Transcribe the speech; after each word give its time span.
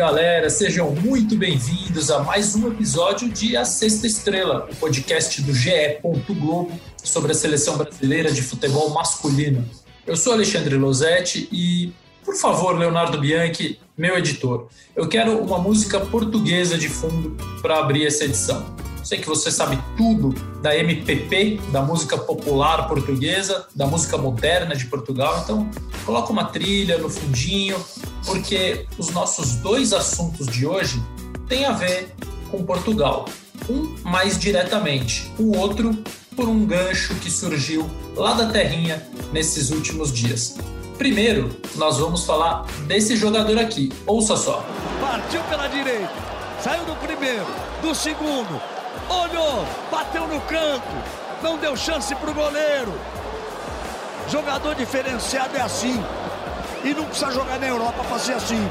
Galera, 0.00 0.48
sejam 0.48 0.92
muito 0.92 1.36
bem-vindos 1.36 2.10
a 2.10 2.20
mais 2.20 2.56
um 2.56 2.66
episódio 2.68 3.28
de 3.28 3.54
A 3.54 3.66
Sexta 3.66 4.06
Estrela, 4.06 4.66
o 4.72 4.76
podcast 4.76 5.42
do 5.42 5.52
GE. 5.52 5.98
Globo 6.02 6.72
sobre 7.04 7.32
a 7.32 7.34
seleção 7.34 7.76
brasileira 7.76 8.32
de 8.32 8.40
futebol 8.40 8.88
masculino. 8.88 9.62
Eu 10.06 10.16
sou 10.16 10.32
Alexandre 10.32 10.74
Losetti 10.74 11.50
e, 11.52 11.92
por 12.24 12.34
favor, 12.34 12.78
Leonardo 12.78 13.20
Bianchi, 13.20 13.78
meu 13.94 14.16
editor, 14.16 14.68
eu 14.96 15.06
quero 15.06 15.38
uma 15.38 15.58
música 15.58 16.00
portuguesa 16.00 16.78
de 16.78 16.88
fundo 16.88 17.36
para 17.60 17.78
abrir 17.78 18.06
essa 18.06 18.24
edição. 18.24 18.79
Sei 19.10 19.18
que 19.18 19.26
você 19.26 19.50
sabe 19.50 19.76
tudo 19.96 20.32
da 20.62 20.76
MPP, 20.76 21.60
da 21.72 21.82
música 21.82 22.16
popular 22.16 22.86
portuguesa, 22.86 23.66
da 23.74 23.84
música 23.84 24.16
moderna 24.16 24.76
de 24.76 24.86
Portugal, 24.86 25.40
então 25.42 25.68
coloca 26.06 26.30
uma 26.30 26.44
trilha 26.44 26.96
no 26.96 27.10
fundinho, 27.10 27.84
porque 28.24 28.86
os 28.96 29.10
nossos 29.10 29.56
dois 29.56 29.92
assuntos 29.92 30.46
de 30.46 30.64
hoje 30.64 31.02
têm 31.48 31.64
a 31.64 31.72
ver 31.72 32.14
com 32.52 32.62
Portugal. 32.62 33.24
Um 33.68 33.96
mais 34.08 34.38
diretamente, 34.38 35.28
o 35.36 35.56
outro 35.56 35.92
por 36.36 36.48
um 36.48 36.64
gancho 36.64 37.12
que 37.16 37.32
surgiu 37.32 37.90
lá 38.14 38.34
da 38.34 38.46
terrinha 38.46 39.04
nesses 39.32 39.72
últimos 39.72 40.12
dias. 40.12 40.56
Primeiro, 40.96 41.50
nós 41.74 41.98
vamos 41.98 42.24
falar 42.24 42.64
desse 42.86 43.16
jogador 43.16 43.58
aqui. 43.58 43.92
Ouça 44.06 44.36
só. 44.36 44.64
Partiu 45.00 45.42
pela 45.50 45.66
direita, 45.66 46.12
saiu 46.62 46.84
do 46.84 46.94
primeiro, 46.94 47.46
do 47.82 47.92
segundo, 47.92 48.79
olhou, 49.08 49.64
bateu 49.90 50.26
no 50.26 50.40
canto, 50.42 50.88
não 51.42 51.56
deu 51.58 51.76
chance 51.76 52.14
para 52.14 52.30
o 52.30 52.34
goleiro. 52.34 52.92
Jogador 54.28 54.74
diferenciado 54.74 55.56
é 55.56 55.60
assim. 55.60 56.02
E 56.84 56.94
não 56.94 57.04
precisa 57.04 57.30
jogar 57.32 57.58
na 57.58 57.66
Europa 57.66 58.04
para 58.04 58.18
ser 58.18 58.34
assim. 58.34 58.70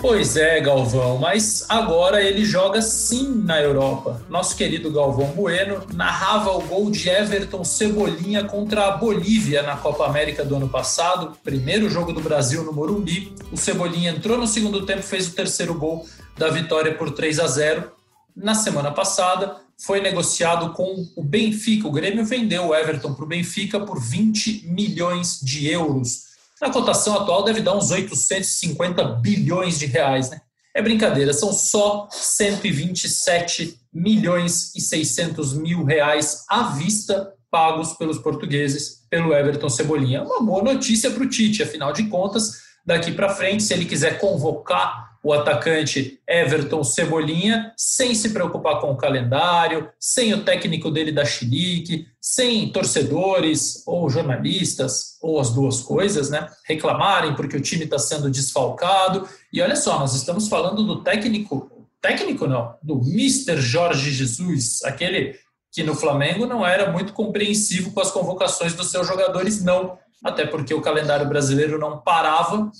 Pois 0.00 0.34
é, 0.34 0.58
Galvão, 0.60 1.18
mas 1.18 1.66
agora 1.68 2.22
ele 2.22 2.42
joga 2.42 2.80
sim 2.80 3.42
na 3.44 3.60
Europa. 3.60 4.24
Nosso 4.30 4.56
querido 4.56 4.90
Galvão 4.90 5.26
Bueno 5.32 5.86
narrava 5.92 6.52
o 6.52 6.62
gol 6.62 6.90
de 6.90 7.06
Everton 7.10 7.62
Cebolinha 7.62 8.44
contra 8.44 8.86
a 8.86 8.96
Bolívia 8.96 9.62
na 9.62 9.76
Copa 9.76 10.06
América 10.06 10.42
do 10.42 10.56
ano 10.56 10.70
passado, 10.70 11.36
primeiro 11.44 11.90
jogo 11.90 12.14
do 12.14 12.20
Brasil 12.22 12.64
no 12.64 12.72
Morumbi. 12.72 13.34
O 13.52 13.58
Cebolinha 13.58 14.10
entrou 14.10 14.38
no 14.38 14.46
segundo 14.46 14.86
tempo, 14.86 15.02
fez 15.02 15.28
o 15.28 15.34
terceiro 15.34 15.74
gol 15.74 16.06
da 16.38 16.48
vitória 16.48 16.94
por 16.94 17.10
3 17.10 17.38
a 17.38 17.46
0. 17.46 17.92
Na 18.34 18.54
semana 18.54 18.90
passada, 18.90 19.56
foi 19.76 20.00
negociado 20.00 20.72
com 20.72 21.06
o 21.14 21.22
Benfica. 21.22 21.86
O 21.86 21.92
Grêmio 21.92 22.24
vendeu 22.24 22.68
o 22.68 22.74
Everton 22.74 23.12
para 23.12 23.24
o 23.26 23.28
Benfica 23.28 23.78
por 23.78 24.00
20 24.00 24.66
milhões 24.66 25.38
de 25.42 25.68
euros 25.68 26.29
na 26.60 26.70
cotação 26.70 27.16
atual 27.16 27.42
deve 27.42 27.60
dar 27.60 27.76
uns 27.76 27.90
850 27.90 29.02
bilhões 29.04 29.78
de 29.78 29.86
reais, 29.86 30.30
né? 30.30 30.40
É 30.74 30.80
brincadeira, 30.80 31.32
são 31.32 31.52
só 31.52 32.08
127 32.10 33.80
milhões 33.92 34.72
e 34.76 34.80
600 34.80 35.54
mil 35.54 35.84
reais 35.84 36.44
à 36.48 36.62
vista 36.74 37.32
pagos 37.50 37.94
pelos 37.94 38.18
portugueses 38.18 39.04
pelo 39.10 39.34
Everton 39.34 39.68
Cebolinha. 39.68 40.22
Uma 40.22 40.40
boa 40.40 40.62
notícia 40.62 41.10
para 41.10 41.24
o 41.24 41.28
Tite, 41.28 41.64
afinal 41.64 41.92
de 41.92 42.04
contas, 42.04 42.60
daqui 42.86 43.10
para 43.10 43.34
frente, 43.34 43.64
se 43.64 43.74
ele 43.74 43.84
quiser 43.84 44.20
convocar 44.20 45.09
o 45.22 45.32
atacante 45.32 46.18
Everton 46.26 46.82
Cebolinha, 46.82 47.72
sem 47.76 48.14
se 48.14 48.30
preocupar 48.30 48.80
com 48.80 48.90
o 48.90 48.96
calendário, 48.96 49.88
sem 49.98 50.32
o 50.32 50.42
técnico 50.44 50.90
dele 50.90 51.12
da 51.12 51.24
Chilique, 51.24 52.06
sem 52.20 52.70
torcedores 52.70 53.82
ou 53.86 54.08
jornalistas, 54.08 55.18
ou 55.20 55.38
as 55.38 55.50
duas 55.50 55.80
coisas, 55.80 56.30
né, 56.30 56.48
reclamarem 56.64 57.34
porque 57.34 57.56
o 57.56 57.60
time 57.60 57.84
está 57.84 57.98
sendo 57.98 58.30
desfalcado. 58.30 59.28
E 59.52 59.60
olha 59.60 59.76
só, 59.76 59.98
nós 59.98 60.14
estamos 60.14 60.48
falando 60.48 60.84
do 60.84 61.02
técnico, 61.02 61.86
técnico 62.00 62.46
não, 62.46 62.74
do 62.82 62.94
Mr. 62.94 63.60
Jorge 63.60 64.10
Jesus, 64.10 64.82
aquele 64.84 65.38
que 65.70 65.82
no 65.82 65.94
Flamengo 65.94 66.46
não 66.46 66.66
era 66.66 66.90
muito 66.90 67.12
compreensivo 67.12 67.92
com 67.92 68.00
as 68.00 68.10
convocações 68.10 68.74
dos 68.74 68.90
seus 68.90 69.06
jogadores, 69.06 69.62
não, 69.62 69.98
até 70.24 70.46
porque 70.46 70.74
o 70.74 70.80
calendário 70.80 71.28
brasileiro 71.28 71.78
não 71.78 71.98
parava 71.98 72.70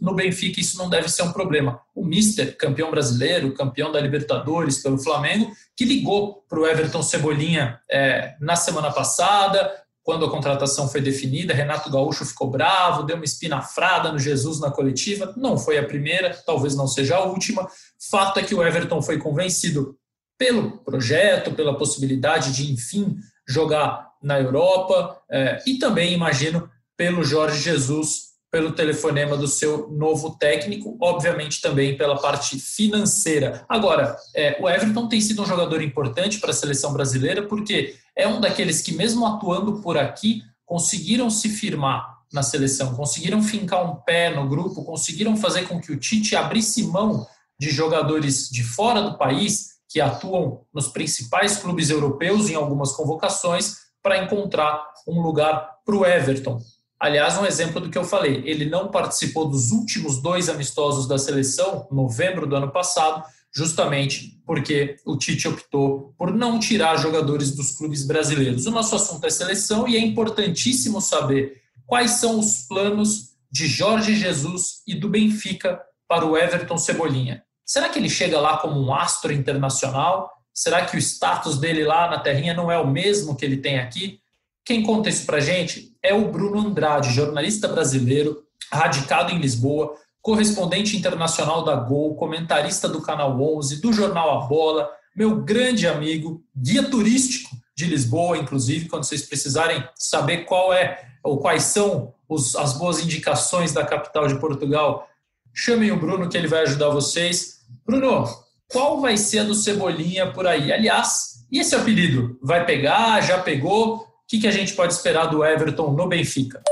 no 0.00 0.14
Benfica 0.14 0.60
isso 0.60 0.78
não 0.78 0.88
deve 0.88 1.08
ser 1.08 1.22
um 1.22 1.32
problema. 1.32 1.80
O 1.94 2.04
Mister, 2.04 2.56
campeão 2.56 2.90
brasileiro, 2.90 3.54
campeão 3.54 3.90
da 3.90 4.00
Libertadores 4.00 4.78
pelo 4.78 4.98
Flamengo, 4.98 5.50
que 5.76 5.84
ligou 5.84 6.44
para 6.48 6.60
o 6.60 6.66
Everton 6.66 7.02
Cebolinha 7.02 7.80
é, 7.90 8.34
na 8.40 8.56
semana 8.56 8.90
passada, 8.90 9.70
quando 10.08 10.24
a 10.24 10.30
contratação 10.30 10.88
foi 10.88 11.02
definida, 11.02 11.52
Renato 11.52 11.90
Gaúcho 11.90 12.24
ficou 12.24 12.50
bravo, 12.50 13.02
deu 13.02 13.16
uma 13.16 13.26
espinafrada 13.26 14.10
no 14.10 14.18
Jesus 14.18 14.58
na 14.58 14.70
coletiva. 14.70 15.34
Não 15.36 15.58
foi 15.58 15.76
a 15.76 15.84
primeira, 15.84 16.34
talvez 16.46 16.74
não 16.74 16.88
seja 16.88 17.16
a 17.16 17.24
última. 17.24 17.68
Fato 18.10 18.40
é 18.40 18.42
que 18.42 18.54
o 18.54 18.62
Everton 18.62 19.02
foi 19.02 19.18
convencido 19.18 19.98
pelo 20.38 20.78
projeto, 20.78 21.52
pela 21.52 21.76
possibilidade 21.76 22.52
de, 22.52 22.72
enfim, 22.72 23.18
jogar 23.46 24.08
na 24.22 24.40
Europa 24.40 25.20
é, 25.30 25.62
e 25.66 25.78
também, 25.78 26.14
imagino, 26.14 26.70
pelo 26.96 27.22
Jorge 27.22 27.60
Jesus 27.60 28.28
pelo 28.50 28.72
telefonema 28.72 29.36
do 29.36 29.46
seu 29.46 29.90
novo 29.90 30.36
técnico, 30.38 30.96
obviamente 31.00 31.60
também 31.60 31.96
pela 31.96 32.18
parte 32.18 32.58
financeira. 32.58 33.64
Agora, 33.68 34.16
é, 34.34 34.58
o 34.60 34.68
Everton 34.68 35.06
tem 35.06 35.20
sido 35.20 35.42
um 35.42 35.46
jogador 35.46 35.82
importante 35.82 36.38
para 36.38 36.50
a 36.50 36.54
seleção 36.54 36.92
brasileira 36.92 37.42
porque 37.42 37.96
é 38.16 38.26
um 38.26 38.40
daqueles 38.40 38.80
que, 38.80 38.92
mesmo 38.92 39.26
atuando 39.26 39.80
por 39.80 39.98
aqui, 39.98 40.42
conseguiram 40.64 41.28
se 41.30 41.48
firmar 41.48 42.18
na 42.32 42.42
seleção, 42.42 42.94
conseguiram 42.94 43.42
fincar 43.42 43.84
um 43.84 43.96
pé 43.96 44.34
no 44.34 44.48
grupo, 44.48 44.84
conseguiram 44.84 45.36
fazer 45.36 45.66
com 45.66 45.80
que 45.80 45.92
o 45.92 45.98
Tite 45.98 46.36
abrisse 46.36 46.82
mão 46.84 47.26
de 47.58 47.70
jogadores 47.70 48.48
de 48.50 48.62
fora 48.62 49.00
do 49.00 49.16
país 49.16 49.78
que 49.88 50.00
atuam 50.00 50.62
nos 50.72 50.88
principais 50.88 51.56
clubes 51.56 51.90
europeus 51.90 52.50
em 52.50 52.54
algumas 52.54 52.92
convocações 52.92 53.88
para 54.02 54.22
encontrar 54.22 54.84
um 55.06 55.20
lugar 55.20 55.78
para 55.84 55.96
o 55.96 56.04
Everton. 56.04 56.60
Aliás, 57.00 57.38
um 57.38 57.46
exemplo 57.46 57.80
do 57.80 57.90
que 57.90 57.98
eu 57.98 58.04
falei, 58.04 58.42
ele 58.44 58.66
não 58.66 58.90
participou 58.90 59.48
dos 59.48 59.70
últimos 59.70 60.20
dois 60.20 60.48
amistosos 60.48 61.06
da 61.06 61.16
seleção, 61.16 61.86
novembro 61.92 62.46
do 62.46 62.56
ano 62.56 62.72
passado, 62.72 63.22
justamente 63.54 64.40
porque 64.44 64.96
o 65.06 65.16
Tite 65.16 65.46
optou 65.46 66.12
por 66.18 66.34
não 66.34 66.58
tirar 66.58 66.96
jogadores 66.96 67.52
dos 67.54 67.76
clubes 67.76 68.04
brasileiros. 68.04 68.66
O 68.66 68.70
nosso 68.70 68.96
assunto 68.96 69.24
é 69.26 69.30
seleção 69.30 69.86
e 69.86 69.96
é 69.96 70.00
importantíssimo 70.00 71.00
saber 71.00 71.62
quais 71.86 72.12
são 72.12 72.38
os 72.38 72.66
planos 72.68 73.36
de 73.50 73.66
Jorge 73.66 74.16
Jesus 74.16 74.82
e 74.86 74.94
do 74.94 75.08
Benfica 75.08 75.80
para 76.06 76.26
o 76.26 76.36
Everton 76.36 76.76
Cebolinha. 76.76 77.44
Será 77.64 77.88
que 77.88 77.98
ele 77.98 78.08
chega 78.08 78.40
lá 78.40 78.58
como 78.58 78.80
um 78.80 78.92
astro 78.92 79.32
internacional? 79.32 80.30
Será 80.52 80.84
que 80.84 80.96
o 80.96 80.98
status 80.98 81.58
dele 81.58 81.84
lá 81.84 82.10
na 82.10 82.18
terrinha 82.18 82.54
não 82.54 82.70
é 82.70 82.78
o 82.78 82.90
mesmo 82.90 83.36
que 83.36 83.44
ele 83.44 83.58
tem 83.58 83.78
aqui? 83.78 84.20
Quem 84.68 84.82
conta 84.82 85.08
isso 85.08 85.24
para 85.24 85.40
gente 85.40 85.96
é 86.02 86.12
o 86.12 86.30
Bruno 86.30 86.60
Andrade, 86.60 87.14
jornalista 87.14 87.66
brasileiro, 87.66 88.42
radicado 88.70 89.32
em 89.32 89.38
Lisboa, 89.38 89.94
correspondente 90.20 90.94
internacional 90.94 91.64
da 91.64 91.74
Gol, 91.74 92.14
comentarista 92.16 92.86
do 92.86 93.00
Canal 93.00 93.40
11, 93.40 93.80
do 93.80 93.94
jornal 93.94 94.42
A 94.42 94.46
Bola, 94.46 94.90
meu 95.16 95.36
grande 95.36 95.88
amigo, 95.88 96.44
guia 96.54 96.82
turístico 96.82 97.56
de 97.74 97.86
Lisboa, 97.86 98.36
inclusive, 98.36 98.90
quando 98.90 99.04
vocês 99.04 99.22
precisarem 99.22 99.82
saber 99.94 100.44
qual 100.44 100.70
é 100.70 101.02
ou 101.24 101.38
quais 101.38 101.62
são 101.62 102.12
os, 102.28 102.54
as 102.54 102.74
boas 102.74 103.02
indicações 103.02 103.72
da 103.72 103.86
capital 103.86 104.28
de 104.28 104.38
Portugal, 104.38 105.08
chamem 105.50 105.90
o 105.92 105.98
Bruno 105.98 106.28
que 106.28 106.36
ele 106.36 106.46
vai 106.46 106.64
ajudar 106.64 106.90
vocês. 106.90 107.60
Bruno, 107.86 108.26
qual 108.70 109.00
vai 109.00 109.16
ser 109.16 109.38
a 109.38 109.44
do 109.44 109.54
Cebolinha 109.54 110.30
por 110.30 110.46
aí? 110.46 110.70
Aliás, 110.70 111.46
e 111.50 111.58
esse 111.58 111.74
apelido? 111.74 112.38
Vai 112.42 112.66
pegar? 112.66 113.22
Já 113.22 113.38
pegou? 113.38 114.07
Que, 114.28 114.38
que 114.38 114.46
a 114.46 114.50
gente 114.50 114.74
pode 114.74 114.92
esperar 114.92 115.26
do 115.26 115.42
Everton 115.42 115.90
no 115.92 116.06
Benfica? 116.06 116.62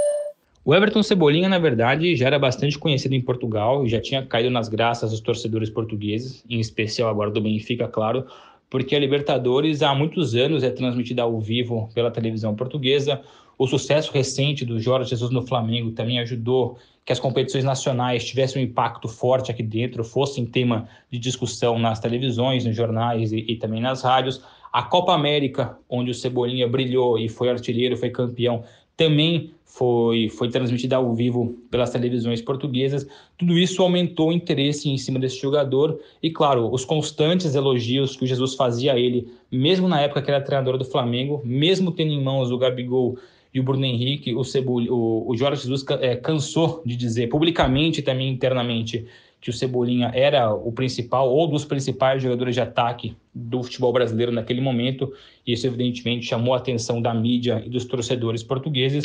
O 0.62 0.74
Everton 0.74 1.02
Cebolinha, 1.02 1.48
na 1.48 1.58
verdade, 1.58 2.14
já 2.14 2.26
era 2.26 2.38
bastante 2.38 2.78
conhecido 2.78 3.14
em 3.14 3.20
Portugal 3.20 3.86
e 3.86 3.88
já 3.88 4.00
tinha 4.00 4.24
caído 4.26 4.50
nas 4.50 4.68
graças 4.68 5.10
dos 5.10 5.20
torcedores 5.20 5.70
portugueses, 5.70 6.44
em 6.50 6.60
especial 6.60 7.08
agora 7.08 7.30
do 7.30 7.40
Benfica, 7.40 7.88
claro, 7.88 8.26
porque 8.68 8.94
a 8.94 8.98
Libertadores 8.98 9.80
há 9.80 9.94
muitos 9.94 10.34
anos 10.34 10.62
é 10.62 10.70
transmitida 10.70 11.22
ao 11.22 11.40
vivo 11.40 11.88
pela 11.94 12.10
televisão 12.10 12.54
portuguesa. 12.54 13.22
O 13.56 13.66
sucesso 13.66 14.12
recente 14.12 14.66
do 14.66 14.78
Jorge 14.78 15.08
Jesus 15.08 15.30
no 15.30 15.46
Flamengo 15.46 15.92
também 15.92 16.18
ajudou 16.18 16.76
que 17.06 17.12
as 17.12 17.20
competições 17.20 17.64
nacionais 17.64 18.24
tivessem 18.24 18.60
um 18.60 18.66
impacto 18.66 19.08
forte 19.08 19.50
aqui 19.50 19.62
dentro, 19.62 20.04
fossem 20.04 20.44
tema 20.44 20.88
de 21.10 21.18
discussão 21.18 21.78
nas 21.78 22.00
televisões, 22.00 22.66
nos 22.66 22.76
jornais 22.76 23.32
e, 23.32 23.38
e 23.48 23.56
também 23.56 23.80
nas 23.80 24.02
rádios. 24.02 24.42
A 24.76 24.82
Copa 24.82 25.14
América, 25.14 25.78
onde 25.88 26.10
o 26.10 26.14
Cebolinha 26.14 26.68
brilhou 26.68 27.18
e 27.18 27.30
foi 27.30 27.48
artilheiro, 27.48 27.96
foi 27.96 28.10
campeão, 28.10 28.62
também 28.94 29.52
foi, 29.64 30.28
foi 30.28 30.50
transmitida 30.50 30.96
ao 30.96 31.14
vivo 31.14 31.56
pelas 31.70 31.88
televisões 31.88 32.42
portuguesas. 32.42 33.08
Tudo 33.38 33.58
isso 33.58 33.80
aumentou 33.80 34.28
o 34.28 34.32
interesse 34.34 34.90
em 34.90 34.98
cima 34.98 35.18
desse 35.18 35.40
jogador 35.40 35.98
e, 36.22 36.30
claro, 36.30 36.70
os 36.70 36.84
constantes 36.84 37.54
elogios 37.54 38.16
que 38.16 38.24
o 38.24 38.26
Jesus 38.26 38.52
fazia 38.52 38.92
a 38.92 38.98
ele, 38.98 39.32
mesmo 39.50 39.88
na 39.88 40.02
época 40.02 40.20
que 40.20 40.30
era 40.30 40.44
treinador 40.44 40.76
do 40.76 40.84
Flamengo, 40.84 41.40
mesmo 41.42 41.90
tendo 41.90 42.12
em 42.12 42.22
mãos 42.22 42.50
o 42.50 42.58
Gabigol 42.58 43.16
e 43.54 43.60
o 43.60 43.62
Bruno 43.62 43.86
Henrique, 43.86 44.34
o, 44.34 44.44
Cebul, 44.44 44.82
o, 44.92 45.30
o 45.30 45.34
Jorge 45.34 45.62
Jesus 45.62 45.82
é, 46.02 46.16
cansou 46.16 46.82
de 46.84 46.94
dizer 46.96 47.28
publicamente 47.30 48.00
e 48.00 48.02
também 48.02 48.28
internamente 48.28 49.06
que 49.46 49.50
o 49.50 49.52
Cebolinha 49.52 50.10
era 50.12 50.52
o 50.52 50.72
principal 50.72 51.32
ou 51.32 51.46
dos 51.46 51.64
principais 51.64 52.20
jogadores 52.20 52.52
de 52.52 52.60
ataque 52.60 53.16
do 53.32 53.62
futebol 53.62 53.92
brasileiro 53.92 54.32
naquele 54.32 54.60
momento. 54.60 55.12
E 55.46 55.52
isso, 55.52 55.68
evidentemente, 55.68 56.26
chamou 56.26 56.52
a 56.52 56.56
atenção 56.56 57.00
da 57.00 57.14
mídia 57.14 57.62
e 57.64 57.70
dos 57.70 57.84
torcedores 57.84 58.42
portugueses. 58.42 59.04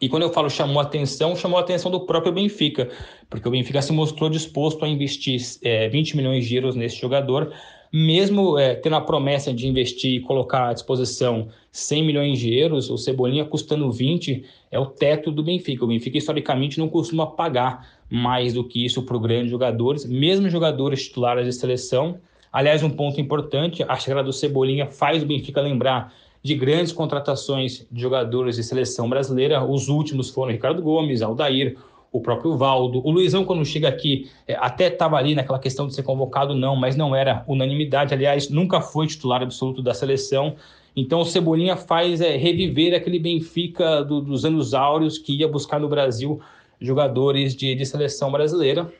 E 0.00 0.08
quando 0.08 0.22
eu 0.22 0.32
falo 0.32 0.48
chamou 0.48 0.80
a 0.80 0.84
atenção, 0.84 1.36
chamou 1.36 1.58
a 1.58 1.60
atenção 1.60 1.90
do 1.90 2.00
próprio 2.00 2.32
Benfica, 2.32 2.88
porque 3.28 3.46
o 3.46 3.50
Benfica 3.50 3.82
se 3.82 3.92
mostrou 3.92 4.30
disposto 4.30 4.86
a 4.86 4.88
investir 4.88 5.38
é, 5.62 5.86
20 5.86 6.16
milhões 6.16 6.46
de 6.46 6.56
euros 6.56 6.74
nesse 6.74 6.98
jogador, 6.98 7.52
mesmo 7.92 8.58
é, 8.58 8.74
tendo 8.74 8.96
a 8.96 9.02
promessa 9.02 9.52
de 9.52 9.68
investir 9.68 10.14
e 10.14 10.20
colocar 10.20 10.70
à 10.70 10.72
disposição 10.72 11.48
100 11.70 12.06
milhões 12.06 12.38
de 12.38 12.58
euros, 12.58 12.88
o 12.88 12.96
Cebolinha 12.96 13.44
custando 13.44 13.92
20 13.92 14.44
é 14.70 14.78
o 14.78 14.86
teto 14.86 15.30
do 15.30 15.42
Benfica. 15.42 15.84
O 15.84 15.88
Benfica, 15.88 16.16
historicamente, 16.16 16.78
não 16.78 16.88
costuma 16.88 17.26
pagar 17.26 18.01
mais 18.12 18.52
do 18.52 18.62
que 18.62 18.84
isso 18.84 19.02
para 19.02 19.16
grandes 19.16 19.50
jogadores, 19.50 20.04
mesmo 20.04 20.50
jogadores 20.50 21.04
titulares 21.04 21.46
de 21.46 21.52
seleção. 21.54 22.18
Aliás, 22.52 22.82
um 22.82 22.90
ponto 22.90 23.18
importante, 23.18 23.82
a 23.88 23.96
chegada 23.96 24.22
do 24.22 24.34
Cebolinha 24.34 24.86
faz 24.86 25.22
o 25.22 25.26
Benfica 25.26 25.62
lembrar 25.62 26.12
de 26.42 26.54
grandes 26.54 26.92
contratações 26.92 27.86
de 27.90 28.02
jogadores 28.02 28.56
de 28.56 28.64
seleção 28.64 29.08
brasileira. 29.08 29.64
Os 29.64 29.88
últimos 29.88 30.28
foram 30.28 30.52
Ricardo 30.52 30.82
Gomes, 30.82 31.22
Aldair, 31.22 31.78
o 32.12 32.20
próprio 32.20 32.54
Valdo. 32.54 33.00
O 33.02 33.10
Luizão, 33.10 33.46
quando 33.46 33.64
chega 33.64 33.88
aqui, 33.88 34.28
é, 34.46 34.54
até 34.56 34.88
estava 34.88 35.16
ali 35.16 35.34
naquela 35.34 35.58
questão 35.58 35.86
de 35.86 35.94
ser 35.94 36.02
convocado, 36.02 36.54
não, 36.54 36.76
mas 36.76 36.94
não 36.94 37.16
era 37.16 37.42
unanimidade. 37.48 38.12
Aliás, 38.12 38.50
nunca 38.50 38.82
foi 38.82 39.06
titular 39.06 39.40
absoluto 39.42 39.80
da 39.80 39.94
seleção. 39.94 40.54
Então 40.94 41.20
o 41.20 41.24
Cebolinha 41.24 41.76
faz 41.76 42.20
é, 42.20 42.36
reviver 42.36 42.94
aquele 42.94 43.18
Benfica 43.18 44.04
do, 44.04 44.20
dos 44.20 44.44
anos 44.44 44.74
áureos 44.74 45.16
que 45.16 45.34
ia 45.38 45.48
buscar 45.48 45.80
no 45.80 45.88
Brasil 45.88 46.38
jogadores 46.82 47.54
de, 47.54 47.74
de 47.74 47.86
seleção 47.86 48.30
brasileira. 48.30 48.92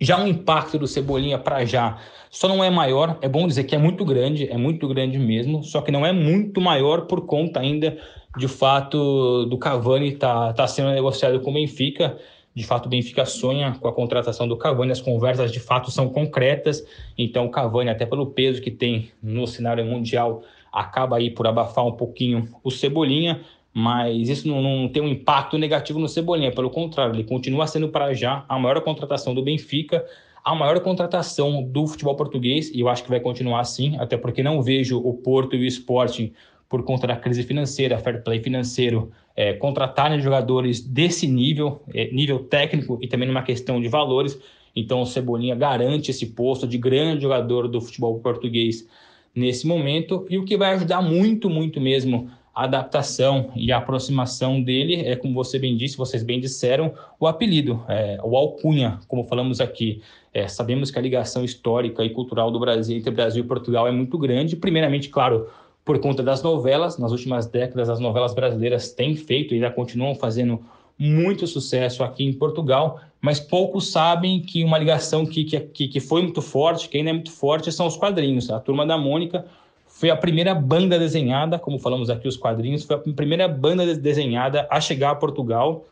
Já 0.00 0.22
o 0.22 0.26
impacto 0.26 0.78
do 0.78 0.86
Cebolinha 0.86 1.38
para 1.38 1.64
já 1.64 1.98
só 2.30 2.48
não 2.48 2.64
é 2.64 2.68
maior, 2.68 3.16
é 3.22 3.28
bom 3.28 3.46
dizer 3.46 3.62
que 3.62 3.76
é 3.76 3.78
muito 3.78 4.04
grande, 4.04 4.48
é 4.50 4.56
muito 4.56 4.88
grande 4.88 5.18
mesmo, 5.18 5.62
só 5.62 5.80
que 5.80 5.92
não 5.92 6.04
é 6.04 6.12
muito 6.12 6.60
maior 6.60 7.02
por 7.02 7.26
conta 7.26 7.60
ainda 7.60 7.96
de 8.36 8.48
fato 8.48 9.46
do 9.46 9.56
Cavani 9.56 10.16
tá, 10.16 10.52
tá 10.52 10.66
sendo 10.66 10.90
negociado 10.90 11.38
com 11.40 11.50
o 11.50 11.54
Benfica. 11.54 12.18
De 12.54 12.64
fato, 12.64 12.86
o 12.86 12.88
Benfica 12.88 13.24
sonha 13.24 13.76
com 13.80 13.88
a 13.88 13.92
contratação 13.92 14.46
do 14.46 14.56
Cavani, 14.56 14.92
as 14.92 15.00
conversas 15.00 15.52
de 15.52 15.60
fato 15.60 15.90
são 15.90 16.08
concretas. 16.08 16.84
Então, 17.18 17.46
o 17.46 17.50
Cavani, 17.50 17.90
até 17.90 18.06
pelo 18.06 18.26
peso 18.26 18.60
que 18.60 18.70
tem 18.70 19.10
no 19.22 19.46
cenário 19.46 19.84
mundial, 19.84 20.42
acaba 20.72 21.16
aí 21.16 21.30
por 21.30 21.46
abafar 21.46 21.86
um 21.86 21.92
pouquinho 21.92 22.48
o 22.62 22.70
Cebolinha, 22.70 23.40
mas 23.74 24.28
isso 24.28 24.46
não, 24.46 24.62
não 24.62 24.88
tem 24.88 25.02
um 25.02 25.08
impacto 25.08 25.58
negativo 25.58 25.98
no 25.98 26.08
Cebolinha, 26.08 26.52
pelo 26.52 26.70
contrário, 26.70 27.16
ele 27.16 27.24
continua 27.24 27.66
sendo 27.66 27.88
para 27.88 28.14
já 28.14 28.44
a 28.48 28.56
maior 28.56 28.80
contratação 28.82 29.34
do 29.34 29.42
Benfica, 29.42 30.06
a 30.44 30.54
maior 30.54 30.78
contratação 30.78 31.60
do 31.60 31.84
futebol 31.84 32.14
português, 32.14 32.70
e 32.70 32.78
eu 32.78 32.88
acho 32.88 33.02
que 33.02 33.10
vai 33.10 33.18
continuar 33.18 33.60
assim, 33.60 33.96
até 33.98 34.16
porque 34.16 34.44
não 34.44 34.62
vejo 34.62 34.98
o 34.98 35.14
Porto 35.14 35.56
e 35.56 35.64
o 35.64 35.66
Sporting 35.66 36.32
por 36.68 36.84
conta 36.84 37.06
da 37.06 37.16
crise 37.16 37.42
financeira, 37.42 37.98
fair 37.98 38.22
play 38.22 38.40
financeiro, 38.40 39.10
é, 39.34 39.54
contratarem 39.54 40.20
jogadores 40.20 40.80
desse 40.80 41.26
nível, 41.26 41.82
é, 41.92 42.10
nível 42.12 42.38
técnico 42.40 42.98
e 43.02 43.08
também 43.08 43.26
numa 43.26 43.42
questão 43.42 43.80
de 43.80 43.88
valores. 43.88 44.38
Então 44.76 45.02
o 45.02 45.06
Cebolinha 45.06 45.54
garante 45.54 46.10
esse 46.10 46.26
posto 46.26 46.66
de 46.66 46.78
grande 46.78 47.22
jogador 47.22 47.68
do 47.68 47.80
futebol 47.80 48.18
português 48.20 48.88
nesse 49.34 49.66
momento 49.66 50.26
e 50.30 50.38
o 50.38 50.44
que 50.44 50.56
vai 50.56 50.74
ajudar 50.74 51.02
muito, 51.02 51.50
muito 51.50 51.80
mesmo 51.80 52.30
adaptação 52.54 53.50
e 53.56 53.72
a 53.72 53.78
aproximação 53.78 54.62
dele 54.62 54.96
é, 55.06 55.16
como 55.16 55.34
você 55.34 55.58
bem 55.58 55.76
disse, 55.76 55.96
vocês 55.96 56.22
bem 56.22 56.38
disseram, 56.38 56.94
o 57.18 57.26
apelido, 57.26 57.82
é, 57.88 58.18
o 58.22 58.36
alcunha, 58.36 59.00
como 59.08 59.24
falamos 59.24 59.60
aqui. 59.60 60.00
É, 60.32 60.46
sabemos 60.46 60.90
que 60.90 60.98
a 60.98 61.02
ligação 61.02 61.44
histórica 61.44 62.04
e 62.04 62.10
cultural 62.10 62.50
do 62.50 62.60
Brasil 62.60 62.96
entre 62.96 63.10
Brasil 63.10 63.42
e 63.44 63.46
Portugal 63.46 63.88
é 63.88 63.92
muito 63.92 64.16
grande. 64.18 64.56
Primeiramente, 64.56 65.08
claro, 65.08 65.48
por 65.84 65.98
conta 65.98 66.22
das 66.22 66.42
novelas. 66.42 66.98
Nas 66.98 67.12
últimas 67.12 67.46
décadas, 67.46 67.90
as 67.90 68.00
novelas 68.00 68.34
brasileiras 68.34 68.92
têm 68.92 69.14
feito 69.14 69.52
e 69.52 69.56
ainda 69.56 69.70
continuam 69.70 70.14
fazendo 70.14 70.60
muito 70.98 71.46
sucesso 71.46 72.04
aqui 72.04 72.24
em 72.24 72.32
Portugal, 72.32 73.00
mas 73.20 73.40
poucos 73.40 73.90
sabem 73.90 74.40
que 74.40 74.62
uma 74.62 74.78
ligação 74.78 75.26
que, 75.26 75.44
que, 75.44 75.88
que 75.88 76.00
foi 76.00 76.22
muito 76.22 76.40
forte, 76.40 76.88
que 76.88 76.96
ainda 76.96 77.10
é 77.10 77.12
muito 77.12 77.32
forte, 77.32 77.72
são 77.72 77.86
os 77.86 77.96
quadrinhos. 77.96 78.48
A 78.50 78.60
Turma 78.60 78.86
da 78.86 78.96
Mônica 78.96 79.44
foi 79.94 80.10
a 80.10 80.16
primeira 80.16 80.52
banda 80.56 80.98
desenhada, 80.98 81.56
como 81.56 81.78
falamos 81.78 82.10
aqui, 82.10 82.26
os 82.26 82.36
quadrinhos, 82.36 82.82
foi 82.82 82.96
a 82.96 82.98
primeira 82.98 83.46
banda 83.46 83.94
desenhada 83.94 84.66
a 84.68 84.80
chegar 84.80 85.12
a 85.12 85.14
Portugal 85.14 85.86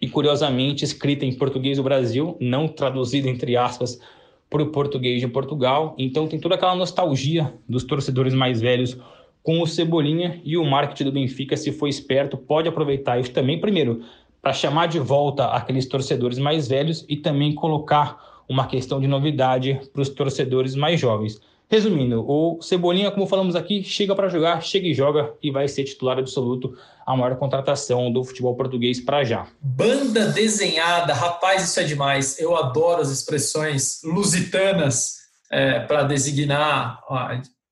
e, 0.00 0.08
curiosamente, 0.08 0.86
escrita 0.86 1.26
em 1.26 1.34
português 1.34 1.76
do 1.76 1.82
Brasil, 1.82 2.34
não 2.40 2.66
traduzida, 2.66 3.28
entre 3.28 3.54
aspas, 3.54 4.00
para 4.48 4.62
o 4.62 4.70
português 4.70 5.20
de 5.20 5.28
Portugal. 5.28 5.94
Então 5.98 6.26
tem 6.26 6.40
toda 6.40 6.54
aquela 6.54 6.74
nostalgia 6.74 7.52
dos 7.68 7.84
torcedores 7.84 8.32
mais 8.32 8.58
velhos 8.58 8.96
com 9.42 9.60
o 9.60 9.66
Cebolinha 9.66 10.40
e 10.42 10.56
o 10.56 10.64
marketing 10.64 11.04
do 11.04 11.12
Benfica, 11.12 11.58
se 11.58 11.70
for 11.72 11.88
esperto, 11.88 12.38
pode 12.38 12.70
aproveitar 12.70 13.20
isso 13.20 13.32
também, 13.32 13.60
primeiro, 13.60 14.00
para 14.40 14.54
chamar 14.54 14.86
de 14.86 14.98
volta 14.98 15.48
aqueles 15.48 15.86
torcedores 15.86 16.38
mais 16.38 16.68
velhos 16.68 17.04
e 17.06 17.18
também 17.18 17.54
colocar 17.54 18.42
uma 18.48 18.66
questão 18.66 18.98
de 18.98 19.06
novidade 19.06 19.78
para 19.92 20.00
os 20.00 20.08
torcedores 20.08 20.74
mais 20.74 20.98
jovens. 20.98 21.38
Resumindo, 21.68 22.24
o 22.28 22.62
Cebolinha, 22.62 23.10
como 23.10 23.26
falamos 23.26 23.56
aqui, 23.56 23.82
chega 23.82 24.14
para 24.14 24.28
jogar, 24.28 24.62
chega 24.62 24.86
e 24.86 24.94
joga 24.94 25.34
e 25.42 25.50
vai 25.50 25.66
ser 25.66 25.82
titular 25.82 26.16
absoluto, 26.16 26.76
a 27.04 27.16
maior 27.16 27.36
contratação 27.36 28.12
do 28.12 28.22
futebol 28.22 28.54
português 28.54 29.00
para 29.00 29.24
já. 29.24 29.48
Banda 29.60 30.26
desenhada, 30.26 31.12
rapaz, 31.12 31.64
isso 31.64 31.80
é 31.80 31.84
demais. 31.84 32.38
Eu 32.38 32.56
adoro 32.56 33.02
as 33.02 33.10
expressões 33.10 34.00
lusitanas 34.04 35.16
é, 35.50 35.80
para 35.80 36.04
designar, 36.04 37.00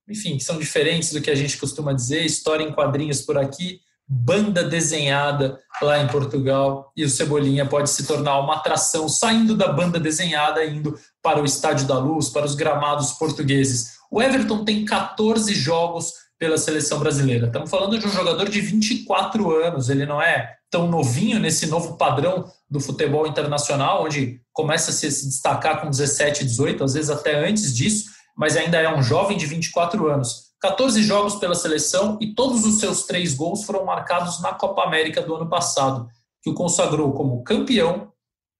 enfim, 0.08 0.37
que 0.37 0.44
são 0.44 0.58
diferentes 0.58 1.12
do 1.12 1.21
que 1.21 1.30
a 1.30 1.35
gente 1.37 1.57
costuma 1.57 1.92
dizer, 1.92 2.25
história 2.25 2.64
em 2.64 2.73
quadrinhos 2.73 3.21
por 3.21 3.38
aqui, 3.38 3.80
banda 4.07 4.62
desenhada 4.62 5.59
lá 5.80 5.99
em 5.99 6.07
Portugal 6.09 6.92
e 6.97 7.04
o 7.04 7.09
Cebolinha 7.11 7.66
pode 7.66 7.90
se 7.90 8.07
tornar 8.07 8.38
uma 8.38 8.57
atração 8.57 9.09
saindo 9.09 9.57
da 9.57 9.73
banda 9.73 9.99
desenhada 9.99 10.64
indo 10.64 10.99
para 11.23 11.40
o 11.40 11.45
Estádio 11.45 11.87
da 11.87 11.99
Luz, 11.99 12.28
para 12.28 12.45
os 12.45 12.54
gramados 12.54 13.12
portugueses. 13.12 13.93
O 14.14 14.23
Everton 14.23 14.64
tem 14.64 14.85
14 14.85 15.52
jogos 15.56 16.12
pela 16.38 16.56
seleção 16.56 17.00
brasileira. 17.00 17.49
Estamos 17.49 17.68
falando 17.68 17.99
de 17.99 18.06
um 18.06 18.11
jogador 18.11 18.49
de 18.49 18.61
24 18.61 19.50
anos, 19.50 19.88
ele 19.88 20.06
não 20.06 20.23
é 20.23 20.54
tão 20.71 20.87
novinho 20.87 21.40
nesse 21.40 21.66
novo 21.66 21.97
padrão 21.97 22.44
do 22.71 22.78
futebol 22.78 23.26
internacional, 23.26 24.04
onde 24.04 24.40
começa 24.52 24.92
a 24.92 24.94
se 24.94 25.09
destacar 25.09 25.80
com 25.80 25.90
17, 25.90 26.44
18, 26.44 26.85
às 26.85 26.94
vezes 26.94 27.11
até 27.11 27.44
antes 27.44 27.75
disso, 27.75 28.04
mas 28.37 28.56
ainda 28.56 28.78
é 28.78 28.88
um 28.88 29.02
jovem 29.02 29.37
de 29.37 29.47
24 29.47 30.09
anos. 30.09 30.44
14 30.61 31.02
jogos 31.02 31.35
pela 31.35 31.56
seleção 31.56 32.16
e 32.21 32.37
todos 32.37 32.64
os 32.64 32.78
seus 32.78 33.06
três 33.06 33.35
gols 33.35 33.64
foram 33.64 33.85
marcados 33.85 34.40
na 34.40 34.52
Copa 34.52 34.85
América 34.85 35.23
do 35.23 35.35
ano 35.35 35.49
passado, 35.49 36.09
que 36.40 36.50
o 36.50 36.54
consagrou 36.54 37.12
como 37.14 37.42
campeão, 37.42 38.12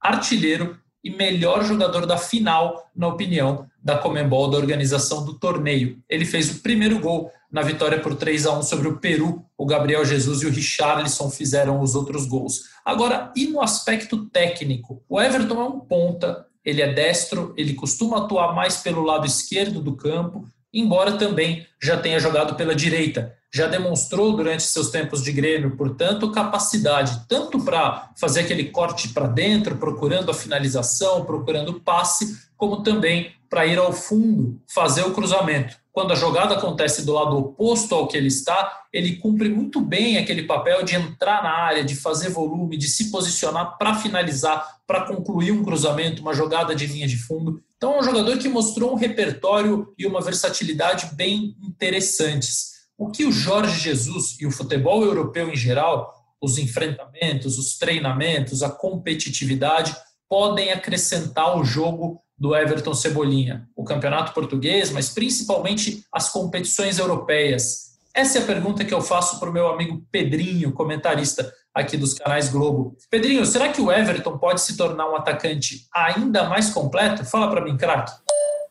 artilheiro 0.03 0.77
e 1.05 1.11
melhor 1.11 1.63
jogador 1.63 2.07
da 2.07 2.17
final, 2.17 2.91
na 2.97 3.07
opinião 3.07 3.69
da 3.85 3.99
Comembol, 3.99 4.49
da 4.49 4.57
organização 4.57 5.27
do 5.27 5.35
torneio. 5.35 5.99
Ele 6.09 6.25
fez 6.25 6.51
o 6.51 6.61
primeiro 6.63 6.99
gol 6.99 7.31
na 7.53 7.61
vitória 7.61 8.01
por 8.01 8.15
3 8.15 8.47
a 8.47 8.59
1 8.59 8.63
sobre 8.63 8.89
o 8.89 8.97
Peru. 8.97 9.45
O 9.59 9.67
Gabriel 9.67 10.03
Jesus 10.07 10.41
e 10.41 10.47
o 10.47 10.51
Richarlison 10.51 11.31
fizeram 11.31 11.83
os 11.83 11.95
outros 11.95 12.25
gols. 12.25 12.63
Agora, 12.83 13.31
e 13.37 13.47
no 13.47 13.61
aspecto 13.61 14.25
técnico? 14.31 15.03
O 15.07 15.21
Everton 15.21 15.61
é 15.61 15.65
um 15.65 15.81
ponta, 15.81 16.47
ele 16.65 16.81
é 16.81 16.91
destro, 16.91 17.53
ele 17.59 17.75
costuma 17.75 18.25
atuar 18.25 18.55
mais 18.55 18.79
pelo 18.79 19.03
lado 19.03 19.27
esquerdo 19.27 19.83
do 19.83 19.95
campo, 19.95 20.47
embora 20.73 21.19
também 21.19 21.67
já 21.81 21.99
tenha 21.99 22.19
jogado 22.19 22.55
pela 22.55 22.75
direita 22.75 23.37
já 23.55 23.69
demonstrou 23.69 24.35
durante 24.35 24.65
seus 24.65 24.91
tempos 24.91 25.23
de 25.23 25.31
Grêmio, 25.31 25.77
portanto, 25.77 26.33
capacidade 26.33 27.25
tanto 27.29 27.61
para 27.61 28.11
fazer 28.17 28.41
aquele 28.41 28.65
corte 28.65 29.11
para 29.11 29.29
dentro, 29.29 29.77
procurando 29.77 30.29
a 30.29 30.35
finalização, 30.35 31.25
procurando 31.25 31.69
o 31.69 31.81
passe, 31.81 32.37
como 32.65 32.83
também 32.83 33.31
para 33.51 33.67
ir 33.67 33.79
ao 33.79 33.93
fundo, 33.93 34.59
fazer 34.67 35.03
o 35.03 35.13
cruzamento. 35.13 35.77
Quando 35.93 36.13
a 36.13 36.17
jogada 36.17 36.55
acontece 36.55 37.05
do 37.05 37.13
lado 37.13 37.37
oposto 37.37 37.95
ao 37.95 38.09
que 38.09 38.17
ele 38.17 38.29
está, 38.29 38.85
ele 38.91 39.17
cumpre 39.17 39.51
muito 39.51 39.83
bem 39.83 40.17
aquele 40.17 40.45
papel 40.45 40.83
de 40.83 40.97
entrar 40.97 41.43
na 41.43 41.51
área, 41.51 41.85
de 41.85 41.95
fazer 41.95 42.31
volume, 42.31 42.79
de 42.79 42.89
se 42.89 43.11
posicionar 43.11 43.77
para 43.77 43.95
finalizar, 43.95 44.79
para 44.87 45.03
concluir 45.03 45.53
um 45.53 45.63
cruzamento, 45.63 46.23
uma 46.23 46.33
jogada 46.33 46.75
de 46.75 46.87
linha 46.87 47.07
de 47.07 47.19
fundo. 47.19 47.63
Então, 47.77 47.97
é 47.97 48.01
um 48.01 48.03
jogador 48.03 48.39
que 48.39 48.49
mostrou 48.49 48.93
um 48.93 48.97
repertório 48.97 49.93
e 49.99 50.07
uma 50.07 50.23
versatilidade 50.23 51.15
bem 51.15 51.55
interessantes. 51.63 52.87
O 52.97 53.11
que 53.11 53.27
o 53.27 53.31
Jorge 53.31 53.79
Jesus 53.79 54.37
e 54.41 54.47
o 54.47 54.51
futebol 54.51 55.05
europeu 55.05 55.51
em 55.51 55.57
geral, 55.57 56.13
os 56.41 56.57
enfrentamentos, 56.57 57.59
os 57.59 57.77
treinamentos, 57.77 58.63
a 58.63 58.71
competitividade, 58.71 59.95
podem 60.29 60.73
acrescentar 60.73 61.45
ao 61.45 61.65
jogo 61.65 62.21
do 62.39 62.55
Everton 62.55 62.95
Cebolinha? 62.95 63.69
O 63.77 63.85
campeonato 63.85 64.33
português, 64.33 64.91
mas 64.91 65.11
principalmente 65.11 66.05
as 66.13 66.29
competições 66.31 66.99
europeias. 66.99 67.95
Essa 68.15 68.39
é 68.39 68.43
a 68.43 68.47
pergunta 68.47 68.85
que 68.85 68.95
eu 68.95 69.01
faço 69.01 69.41
para 69.41 69.51
o 69.51 69.53
meu 69.53 69.69
amigo 69.69 70.05
Pedrinho, 70.11 70.73
comentarista 70.73 71.53
aqui 71.75 71.97
dos 71.97 72.15
canais 72.15 72.49
Globo. 72.49 72.97
Pedrinho, 73.11 73.45
será 73.45 73.71
que 73.71 73.81
o 73.81 73.91
Everton 73.91 74.39
pode 74.39 74.61
se 74.61 74.77
tornar 74.77 75.11
um 75.11 75.17
atacante 75.17 75.87
ainda 75.93 76.49
mais 76.49 76.71
completo? 76.71 77.25
Fala 77.25 77.51
para 77.51 77.65
mim, 77.65 77.77
craque. 77.77 78.13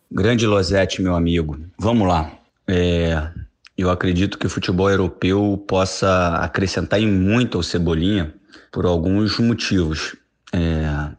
Grande 0.10 0.48
Losete, 0.48 1.02
meu 1.02 1.16
amigo. 1.16 1.60
Vamos 1.78 2.08
lá. 2.08 2.32
É, 2.68 3.30
eu 3.78 3.90
acredito 3.90 4.38
que 4.38 4.48
o 4.48 4.50
futebol 4.50 4.90
europeu 4.90 5.62
possa 5.68 6.38
acrescentar 6.38 7.02
em 7.02 7.08
muito 7.08 7.58
ao 7.58 7.64
Cebolinha 7.64 8.34
por 8.72 8.86
alguns 8.86 9.40
motivos. 9.40 10.16
É, 10.54 11.12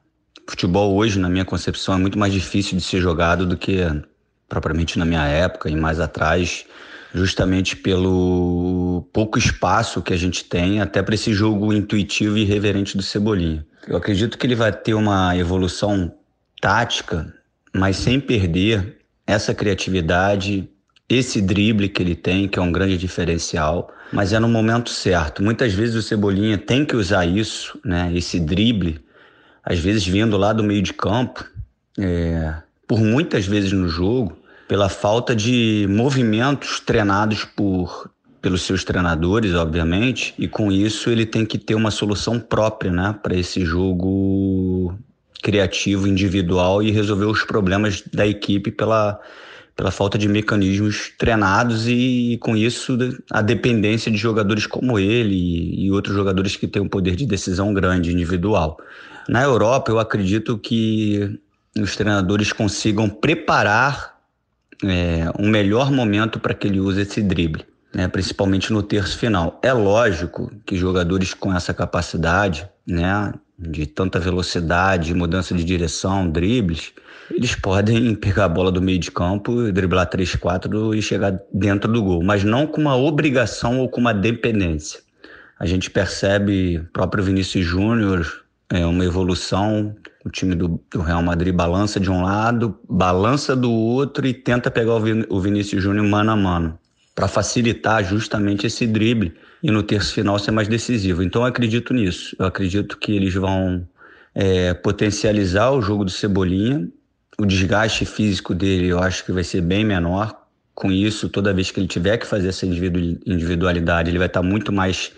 futebol 0.46 0.94
hoje, 0.94 1.18
na 1.18 1.28
minha 1.28 1.44
concepção, 1.44 1.94
é 1.94 1.98
muito 1.98 2.18
mais 2.18 2.32
difícil 2.32 2.76
de 2.76 2.84
ser 2.84 3.00
jogado 3.00 3.46
do 3.46 3.56
que 3.56 3.78
propriamente 4.48 4.98
na 4.98 5.04
minha 5.04 5.24
época 5.24 5.70
e 5.70 5.76
mais 5.76 6.00
atrás 6.00 6.66
justamente 7.14 7.76
pelo 7.76 9.08
pouco 9.12 9.38
espaço 9.38 10.02
que 10.02 10.12
a 10.12 10.16
gente 10.16 10.44
tem 10.44 10.80
até 10.80 11.00
para 11.00 11.14
esse 11.14 11.32
jogo 11.32 11.72
intuitivo 11.72 12.36
e 12.36 12.42
irreverente 12.42 12.96
do 12.96 13.02
Cebolinha. 13.02 13.64
Eu 13.86 13.96
acredito 13.96 14.36
que 14.36 14.46
ele 14.46 14.56
vai 14.56 14.72
ter 14.72 14.94
uma 14.94 15.36
evolução 15.36 16.12
tática, 16.60 17.32
mas 17.72 17.96
sem 17.96 18.18
perder 18.18 18.98
essa 19.26 19.54
criatividade, 19.54 20.68
esse 21.08 21.40
drible 21.40 21.88
que 21.88 22.02
ele 22.02 22.16
tem, 22.16 22.48
que 22.48 22.58
é 22.58 22.62
um 22.62 22.72
grande 22.72 22.98
diferencial, 22.98 23.92
mas 24.12 24.32
é 24.32 24.38
no 24.40 24.48
momento 24.48 24.90
certo. 24.90 25.42
Muitas 25.42 25.72
vezes 25.72 25.94
o 25.94 26.02
Cebolinha 26.02 26.58
tem 26.58 26.84
que 26.84 26.96
usar 26.96 27.26
isso, 27.26 27.78
né, 27.84 28.10
esse 28.14 28.40
drible, 28.40 29.03
às 29.64 29.78
vezes 29.78 30.06
vindo 30.06 30.36
lá 30.36 30.52
do 30.52 30.62
meio 30.62 30.82
de 30.82 30.92
campo, 30.92 31.44
é, 31.98 32.54
por 32.86 33.00
muitas 33.00 33.46
vezes 33.46 33.72
no 33.72 33.88
jogo, 33.88 34.36
pela 34.68 34.88
falta 34.88 35.34
de 35.34 35.86
movimentos 35.88 36.80
treinados 36.80 37.44
por 37.44 38.10
pelos 38.40 38.60
seus 38.60 38.84
treinadores, 38.84 39.54
obviamente, 39.54 40.34
e 40.38 40.46
com 40.46 40.70
isso 40.70 41.08
ele 41.08 41.24
tem 41.24 41.46
que 41.46 41.56
ter 41.56 41.74
uma 41.74 41.90
solução 41.90 42.38
própria, 42.38 42.92
né, 42.92 43.18
para 43.22 43.34
esse 43.34 43.64
jogo 43.64 44.94
criativo 45.42 46.06
individual 46.06 46.82
e 46.82 46.90
resolver 46.90 47.24
os 47.24 47.42
problemas 47.42 48.02
da 48.12 48.26
equipe 48.26 48.70
pela 48.70 49.18
pela 49.76 49.90
falta 49.90 50.16
de 50.16 50.28
mecanismos 50.28 51.10
treinados 51.18 51.88
e, 51.88 52.38
com 52.40 52.56
isso 52.56 52.96
a 53.30 53.42
dependência 53.42 54.10
de 54.10 54.16
jogadores 54.16 54.66
como 54.66 54.98
ele 55.00 55.34
e, 55.34 55.86
e 55.86 55.90
outros 55.90 56.14
jogadores 56.14 56.54
que 56.54 56.68
têm 56.68 56.82
um 56.82 56.88
poder 56.88 57.16
de 57.16 57.26
decisão 57.26 57.74
grande 57.74 58.12
individual. 58.12 58.78
Na 59.28 59.42
Europa, 59.42 59.90
eu 59.90 59.98
acredito 59.98 60.58
que 60.58 61.40
os 61.78 61.96
treinadores 61.96 62.52
consigam 62.52 63.08
preparar 63.08 64.14
é, 64.84 65.30
um 65.38 65.48
melhor 65.48 65.90
momento 65.90 66.38
para 66.38 66.54
que 66.54 66.66
ele 66.66 66.80
use 66.80 67.00
esse 67.00 67.22
drible, 67.22 67.64
né, 67.94 68.06
principalmente 68.08 68.72
no 68.72 68.82
terço 68.82 69.18
final. 69.18 69.58
É 69.62 69.72
lógico 69.72 70.50
que 70.66 70.76
jogadores 70.76 71.32
com 71.32 71.54
essa 71.54 71.72
capacidade, 71.72 72.68
né, 72.86 73.32
de 73.58 73.86
tanta 73.86 74.18
velocidade, 74.18 75.14
mudança 75.14 75.54
de 75.54 75.64
direção, 75.64 76.28
dribles, 76.28 76.92
eles 77.30 77.54
podem 77.54 78.14
pegar 78.16 78.44
a 78.44 78.48
bola 78.48 78.70
do 78.70 78.82
meio 78.82 78.98
de 78.98 79.10
campo, 79.10 79.72
driblar 79.72 80.06
3, 80.06 80.36
4 80.36 80.94
e 80.94 81.00
chegar 81.00 81.38
dentro 81.52 81.90
do 81.90 82.02
gol, 82.02 82.22
mas 82.22 82.44
não 82.44 82.66
com 82.66 82.80
uma 82.80 82.96
obrigação 82.96 83.78
ou 83.80 83.88
com 83.88 84.00
uma 84.00 84.12
dependência. 84.12 85.00
A 85.58 85.66
gente 85.66 85.90
percebe 85.90 86.78
o 86.78 86.84
próprio 86.92 87.24
Vinícius 87.24 87.64
Júnior 87.64 88.43
é 88.70 88.84
uma 88.84 89.04
evolução 89.04 89.94
o 90.24 90.30
time 90.30 90.54
do, 90.54 90.80
do, 90.90 91.02
Real 91.02 91.22
Madrid 91.22 91.54
balança 91.54 92.00
de 92.00 92.10
um 92.10 92.22
lado, 92.22 92.78
balança 92.88 93.54
do 93.54 93.70
outro 93.70 94.26
e 94.26 94.32
tenta 94.32 94.70
pegar 94.70 94.94
o, 94.94 95.00
Vin, 95.00 95.24
o 95.28 95.38
Vinícius 95.38 95.82
Júnior 95.82 96.06
mano 96.06 96.30
a 96.30 96.36
mano, 96.36 96.78
para 97.14 97.28
facilitar 97.28 98.02
justamente 98.02 98.66
esse 98.66 98.86
drible 98.86 99.34
e 99.62 99.70
no 99.70 99.82
terço 99.82 100.14
final 100.14 100.38
ser 100.38 100.50
mais 100.50 100.66
decisivo. 100.66 101.22
Então 101.22 101.42
eu 101.42 101.46
acredito 101.46 101.92
nisso. 101.92 102.34
Eu 102.38 102.46
acredito 102.46 102.96
que 102.98 103.12
eles 103.12 103.34
vão 103.34 103.86
é, 104.34 104.72
potencializar 104.72 105.70
o 105.70 105.82
jogo 105.82 106.04
do 106.04 106.10
Cebolinha. 106.10 106.88
O 107.38 107.44
desgaste 107.44 108.06
físico 108.06 108.54
dele 108.54 108.88
eu 108.88 109.00
acho 109.00 109.24
que 109.24 109.32
vai 109.32 109.44
ser 109.44 109.60
bem 109.60 109.84
menor. 109.84 110.42
Com 110.74 110.90
isso, 110.90 111.28
toda 111.28 111.52
vez 111.52 111.70
que 111.70 111.78
ele 111.78 111.86
tiver 111.86 112.16
que 112.16 112.26
fazer 112.26 112.48
essa 112.48 112.66
individualidade, 112.66 114.10
ele 114.10 114.18
vai 114.18 114.26
estar 114.26 114.42
muito 114.42 114.72
mais 114.72 115.12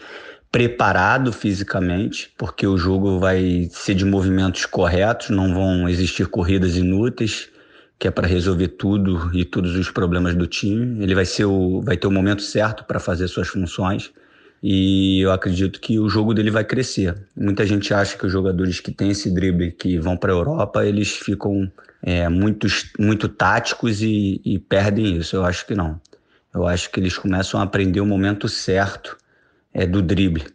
preparado 0.56 1.34
fisicamente, 1.34 2.32
porque 2.34 2.66
o 2.66 2.78
jogo 2.78 3.18
vai 3.18 3.68
ser 3.70 3.92
de 3.94 4.06
movimentos 4.06 4.64
corretos, 4.64 5.28
não 5.28 5.52
vão 5.52 5.86
existir 5.86 6.26
corridas 6.28 6.78
inúteis, 6.78 7.50
que 7.98 8.08
é 8.08 8.10
para 8.10 8.26
resolver 8.26 8.68
tudo 8.68 9.30
e 9.36 9.44
todos 9.44 9.76
os 9.76 9.90
problemas 9.90 10.34
do 10.34 10.46
time. 10.46 11.02
Ele 11.04 11.14
vai 11.14 11.26
ser 11.26 11.44
o 11.44 11.82
vai 11.82 11.98
ter 11.98 12.06
o 12.06 12.10
momento 12.10 12.40
certo 12.40 12.84
para 12.84 12.98
fazer 12.98 13.28
suas 13.28 13.48
funções. 13.48 14.10
E 14.62 15.20
eu 15.20 15.30
acredito 15.30 15.78
que 15.78 15.98
o 15.98 16.08
jogo 16.08 16.32
dele 16.32 16.50
vai 16.50 16.64
crescer. 16.64 17.14
Muita 17.36 17.66
gente 17.66 17.92
acha 17.92 18.16
que 18.16 18.24
os 18.24 18.32
jogadores 18.32 18.80
que 18.80 18.90
têm 18.90 19.10
esse 19.10 19.30
drible 19.30 19.72
que 19.72 19.98
vão 19.98 20.16
para 20.16 20.32
a 20.32 20.36
Europa, 20.36 20.86
eles 20.86 21.10
ficam 21.10 21.70
é, 22.02 22.30
muito, 22.30 22.66
muito 22.98 23.28
táticos 23.28 24.00
e, 24.00 24.40
e 24.42 24.58
perdem 24.58 25.18
isso. 25.18 25.36
Eu 25.36 25.44
acho 25.44 25.66
que 25.66 25.74
não. 25.74 26.00
Eu 26.54 26.66
acho 26.66 26.90
que 26.90 26.98
eles 26.98 27.18
começam 27.18 27.60
a 27.60 27.62
aprender 27.62 28.00
o 28.00 28.06
momento 28.06 28.48
certo 28.48 29.18
é, 29.76 29.86
do 29.86 30.00
drible. 30.00 30.46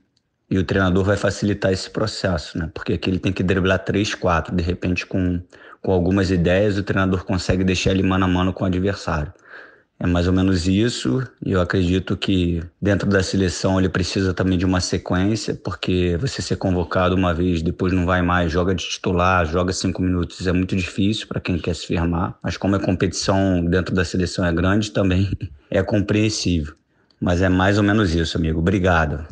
E 0.50 0.58
o 0.58 0.64
treinador 0.64 1.06
vai 1.06 1.16
facilitar 1.16 1.72
esse 1.72 1.90
processo, 1.90 2.58
né? 2.58 2.70
Porque 2.74 2.94
aqui 2.94 3.10
ele 3.10 3.20
tem 3.20 3.32
que 3.32 3.44
driblar 3.44 3.80
três, 3.80 4.14
quatro. 4.16 4.54
De 4.54 4.64
repente, 4.64 5.06
com, 5.06 5.40
com 5.82 5.92
algumas 5.94 6.32
ideias, 6.32 6.78
o 6.78 6.84
treinador 6.84 7.24
consegue 7.24 7.64
deixar 7.64 7.92
ele 7.92 8.04
mano 8.04 8.26
a 8.26 8.28
mano 8.28 8.52
com 8.52 8.64
o 8.64 8.68
adversário. 8.68 9.32
É 9.98 10.08
mais 10.08 10.26
ou 10.26 10.34
menos 10.34 10.68
isso, 10.68 11.22
e 11.46 11.52
eu 11.52 11.62
acredito 11.62 12.18
que 12.18 12.64
dentro 12.82 13.08
da 13.08 13.22
seleção 13.22 13.80
ele 13.80 13.88
precisa 13.88 14.34
também 14.34 14.58
de 14.58 14.66
uma 14.66 14.82
sequência, 14.82 15.54
porque 15.54 16.18
você 16.20 16.42
ser 16.42 16.56
convocado 16.56 17.16
uma 17.16 17.36
vez, 17.36 17.62
depois 17.62 17.94
não 17.94 18.04
vai 18.04 18.24
mais, 18.24 18.52
joga 18.52 18.74
de 18.74 18.84
titular, 18.84 19.46
joga 19.46 19.72
cinco 19.72 20.02
minutos, 20.02 20.48
é 20.48 20.52
muito 20.52 20.76
difícil 20.76 21.28
para 21.28 21.40
quem 21.40 21.60
quer 21.60 21.76
se 21.76 21.86
firmar. 21.86 22.36
Mas 22.42 22.58
como 22.58 22.76
a 22.76 22.80
competição 22.80 23.64
dentro 23.64 23.94
da 23.94 24.04
seleção 24.04 24.44
é 24.44 24.52
grande, 24.52 24.90
também 24.90 25.30
é 25.70 25.84
compreensível. 25.84 26.74
Mas 27.22 27.40
é 27.40 27.48
mais 27.48 27.78
ou 27.78 27.84
menos 27.84 28.16
isso, 28.16 28.36
amigo. 28.36 28.60
Obrigado. 28.60 29.28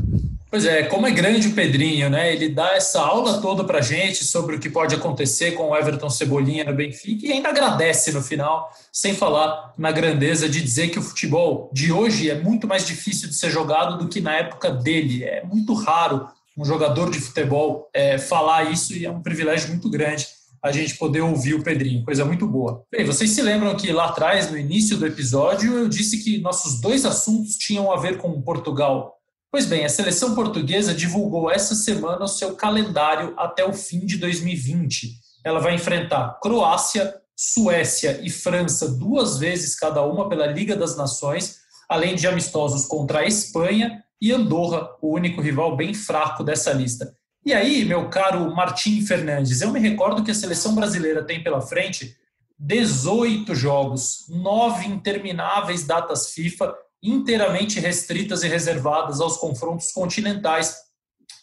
Pois 0.51 0.63
é, 0.65 0.83
como 0.83 1.07
é 1.07 1.11
grande 1.11 1.47
o 1.47 1.53
Pedrinho, 1.53 2.09
né? 2.09 2.31
Ele 2.31 2.49
dá 2.49 2.75
essa 2.75 3.01
aula 3.01 3.41
toda 3.41 3.63
pra 3.63 3.81
gente 3.81 4.23
sobre 4.23 4.55
o 4.55 4.59
que 4.59 4.69
pode 4.69 4.93
acontecer 4.93 5.51
com 5.51 5.69
o 5.69 5.75
Everton 5.75 6.09
Cebolinha 6.09 6.63
no 6.63 6.73
Benfica 6.73 7.25
e 7.25 7.31
ainda 7.31 7.49
agradece 7.49 8.11
no 8.11 8.21
final, 8.21 8.71
sem 8.91 9.15
falar 9.15 9.73
na 9.75 9.91
grandeza 9.91 10.47
de 10.47 10.61
dizer 10.61 10.89
que 10.89 10.99
o 10.99 11.03
futebol 11.03 11.69
de 11.73 11.91
hoje 11.91 12.29
é 12.29 12.39
muito 12.39 12.67
mais 12.67 12.85
difícil 12.85 13.27
de 13.27 13.35
ser 13.35 13.49
jogado 13.49 13.97
do 13.97 14.07
que 14.07 14.21
na 14.21 14.35
época 14.35 14.71
dele. 14.71 15.23
É 15.23 15.43
muito 15.43 15.73
raro 15.73 16.27
um 16.55 16.65
jogador 16.65 17.09
de 17.09 17.19
futebol 17.19 17.89
é, 17.93 18.17
falar 18.17 18.71
isso 18.71 18.93
e 18.93 19.05
é 19.05 19.11
um 19.11 19.21
privilégio 19.21 19.69
muito 19.69 19.89
grande 19.89 20.27
a 20.63 20.71
gente 20.71 20.97
poder 20.97 21.21
ouvir 21.21 21.53
o 21.53 21.63
Pedrinho, 21.63 22.03
coisa 22.03 22.25
muito 22.25 22.47
boa. 22.47 22.83
Bem, 22.91 23.05
vocês 23.05 23.31
se 23.31 23.41
lembram 23.41 23.75
que 23.75 23.91
lá 23.91 24.05
atrás, 24.05 24.51
no 24.51 24.57
início 24.57 24.97
do 24.97 25.05
episódio, 25.05 25.73
eu 25.73 25.89
disse 25.89 26.23
que 26.23 26.39
nossos 26.39 26.81
dois 26.81 27.05
assuntos 27.05 27.57
tinham 27.57 27.91
a 27.91 27.97
ver 27.97 28.17
com 28.17 28.41
Portugal. 28.41 29.15
Pois 29.51 29.65
bem, 29.65 29.83
a 29.83 29.89
seleção 29.89 30.35
portuguesa 30.35 30.93
divulgou 30.93 31.49
essa 31.49 31.73
semana 31.73 32.25
o 32.25 32.27
seu 32.27 32.55
calendário 32.55 33.33
até 33.37 33.65
o 33.65 33.73
fim 33.73 34.05
de 34.05 34.17
2020. 34.17 35.11
Ela 35.43 35.59
vai 35.59 35.73
enfrentar 35.73 36.39
Croácia, 36.41 37.15
Suécia 37.35 38.19
e 38.21 38.29
França 38.29 38.87
duas 38.89 39.37
vezes 39.37 39.73
cada 39.73 40.03
uma 40.03 40.29
pela 40.29 40.45
Liga 40.45 40.75
das 40.75 40.95
Nações, 40.95 41.57
além 41.89 42.15
de 42.15 42.27
amistosos 42.27 42.85
contra 42.85 43.19
a 43.19 43.25
Espanha 43.25 44.03
e 44.21 44.31
Andorra, 44.31 44.89
o 45.01 45.13
único 45.15 45.41
rival 45.41 45.75
bem 45.75 45.93
fraco 45.93 46.43
dessa 46.43 46.73
lista. 46.73 47.11
E 47.45 47.53
aí, 47.53 47.85
meu 47.85 48.09
caro 48.09 48.53
Martim 48.53 49.01
Fernandes, 49.01 49.61
eu 49.61 49.71
me 49.71 49.79
recordo 49.79 50.23
que 50.23 50.31
a 50.31 50.35
seleção 50.35 50.75
brasileira 50.75 51.23
tem 51.23 51.41
pela 51.41 51.61
frente 51.61 52.15
18 52.59 53.55
jogos, 53.55 54.25
nove 54.27 54.85
intermináveis 54.85 55.85
datas 55.85 56.31
FIFA, 56.31 56.75
inteiramente 57.01 57.79
restritas 57.79 58.43
e 58.43 58.47
reservadas 58.47 59.21
aos 59.21 59.37
confrontos 59.37 59.91
continentais 59.93 60.75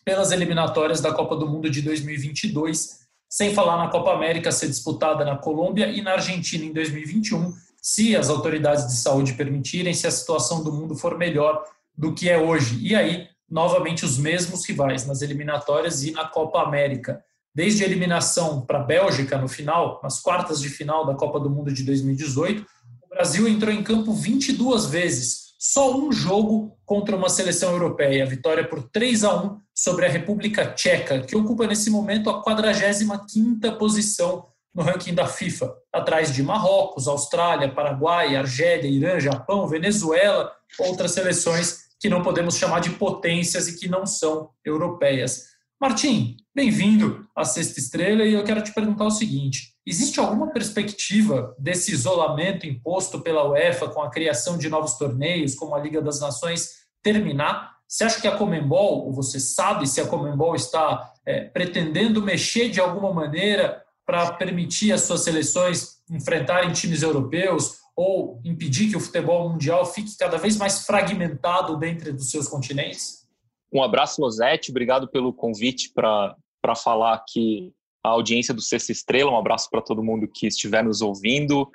pelas 0.04 0.30
eliminatórias 0.30 1.00
da 1.00 1.12
Copa 1.12 1.34
do 1.34 1.48
Mundo 1.48 1.70
de 1.70 1.80
2022, 1.80 3.00
sem 3.28 3.54
falar 3.54 3.78
na 3.78 3.88
Copa 3.88 4.12
América 4.12 4.52
ser 4.52 4.68
disputada 4.68 5.24
na 5.24 5.36
Colômbia 5.36 5.88
e 5.88 6.02
na 6.02 6.12
Argentina 6.12 6.64
em 6.64 6.72
2021, 6.72 7.52
se 7.80 8.14
as 8.14 8.28
autoridades 8.28 8.86
de 8.86 8.96
saúde 8.96 9.32
permitirem, 9.32 9.94
se 9.94 10.06
a 10.06 10.10
situação 10.10 10.62
do 10.62 10.72
mundo 10.72 10.94
for 10.94 11.16
melhor 11.16 11.64
do 11.96 12.14
que 12.14 12.28
é 12.28 12.38
hoje. 12.38 12.78
E 12.80 12.94
aí, 12.94 13.26
novamente 13.50 14.04
os 14.04 14.18
mesmos 14.18 14.66
rivais 14.66 15.06
nas 15.06 15.22
eliminatórias 15.22 16.02
e 16.02 16.10
na 16.10 16.26
Copa 16.26 16.62
América. 16.62 17.22
Desde 17.54 17.82
a 17.82 17.86
eliminação 17.86 18.60
para 18.66 18.80
a 18.80 18.82
Bélgica 18.82 19.38
no 19.38 19.48
final, 19.48 20.00
nas 20.02 20.20
quartas 20.20 20.60
de 20.60 20.68
final 20.68 21.06
da 21.06 21.14
Copa 21.14 21.40
do 21.40 21.48
Mundo 21.48 21.72
de 21.72 21.84
2018, 21.84 22.66
o 23.02 23.08
Brasil 23.08 23.48
entrou 23.48 23.72
em 23.72 23.82
campo 23.82 24.12
22 24.12 24.86
vezes, 24.86 25.54
só 25.58 25.96
um 25.96 26.12
jogo 26.12 26.76
contra 26.84 27.16
uma 27.16 27.30
seleção 27.30 27.72
europeia, 27.72 28.24
a 28.24 28.28
vitória 28.28 28.66
por 28.68 28.82
3 28.90 29.24
a 29.24 29.42
1 29.42 29.60
sobre 29.74 30.04
a 30.04 30.08
República 30.08 30.72
Tcheca, 30.74 31.22
que 31.22 31.36
ocupa 31.36 31.66
nesse 31.66 31.88
momento 31.88 32.28
a 32.28 32.44
45ª 32.44 33.76
posição 33.78 34.48
no 34.74 34.82
ranking 34.82 35.14
da 35.14 35.26
FIFA, 35.26 35.74
atrás 35.90 36.34
de 36.34 36.42
Marrocos, 36.42 37.08
Austrália, 37.08 37.72
Paraguai, 37.72 38.36
Argélia, 38.36 38.90
Irã, 38.90 39.18
Japão, 39.18 39.66
Venezuela, 39.66 40.52
outras 40.78 41.12
seleções 41.12 41.86
que 42.00 42.08
não 42.08 42.22
podemos 42.22 42.56
chamar 42.56 42.80
de 42.80 42.90
potências 42.90 43.68
e 43.68 43.78
que 43.78 43.88
não 43.88 44.06
são 44.06 44.50
europeias. 44.64 45.56
Martim, 45.80 46.36
bem-vindo 46.54 47.26
à 47.36 47.44
Sexta 47.44 47.78
Estrela 47.78 48.24
e 48.24 48.32
eu 48.32 48.44
quero 48.44 48.62
te 48.62 48.72
perguntar 48.72 49.04
o 49.04 49.10
seguinte: 49.10 49.74
existe 49.86 50.18
alguma 50.18 50.50
perspectiva 50.50 51.54
desse 51.58 51.92
isolamento 51.92 52.66
imposto 52.66 53.20
pela 53.20 53.48
UEFA 53.48 53.88
com 53.88 54.02
a 54.02 54.10
criação 54.10 54.56
de 54.56 54.68
novos 54.68 54.94
torneios, 54.94 55.54
como 55.54 55.74
a 55.74 55.80
Liga 55.80 56.00
das 56.00 56.20
Nações, 56.20 56.70
terminar? 57.02 57.76
Você 57.86 58.04
acha 58.04 58.20
que 58.20 58.26
a 58.26 58.36
Comembol, 58.36 59.06
ou 59.06 59.12
você 59.12 59.38
sabe 59.38 59.86
se 59.86 60.00
a 60.00 60.06
Comembol 60.06 60.56
está 60.56 61.12
é, 61.24 61.44
pretendendo 61.44 62.22
mexer 62.22 62.68
de 62.68 62.80
alguma 62.80 63.12
maneira 63.12 63.82
para 64.04 64.32
permitir 64.32 64.92
as 64.92 65.02
suas 65.02 65.22
seleções 65.22 65.96
enfrentarem 66.10 66.72
times 66.72 67.02
europeus 67.02 67.86
ou 67.96 68.38
impedir 68.44 68.90
que 68.90 68.96
o 68.96 69.00
futebol 69.00 69.48
mundial 69.48 69.86
fique 69.86 70.14
cada 70.18 70.36
vez 70.36 70.58
mais 70.58 70.84
fragmentado 70.84 71.78
dentro 71.78 72.12
dos 72.12 72.30
seus 72.30 72.46
continentes? 72.46 73.26
Um 73.72 73.82
abraço, 73.82 74.20
Losete. 74.20 74.70
Obrigado 74.70 75.08
pelo 75.08 75.32
convite 75.32 75.90
para 75.94 76.36
falar 76.76 77.14
aqui 77.14 77.72
a 78.04 78.10
audiência 78.10 78.52
do 78.52 78.60
Sexta 78.60 78.92
Estrela. 78.92 79.30
Um 79.30 79.38
abraço 79.38 79.70
para 79.70 79.80
todo 79.80 80.04
mundo 80.04 80.28
que 80.28 80.46
estiver 80.46 80.84
nos 80.84 81.00
ouvindo. 81.00 81.68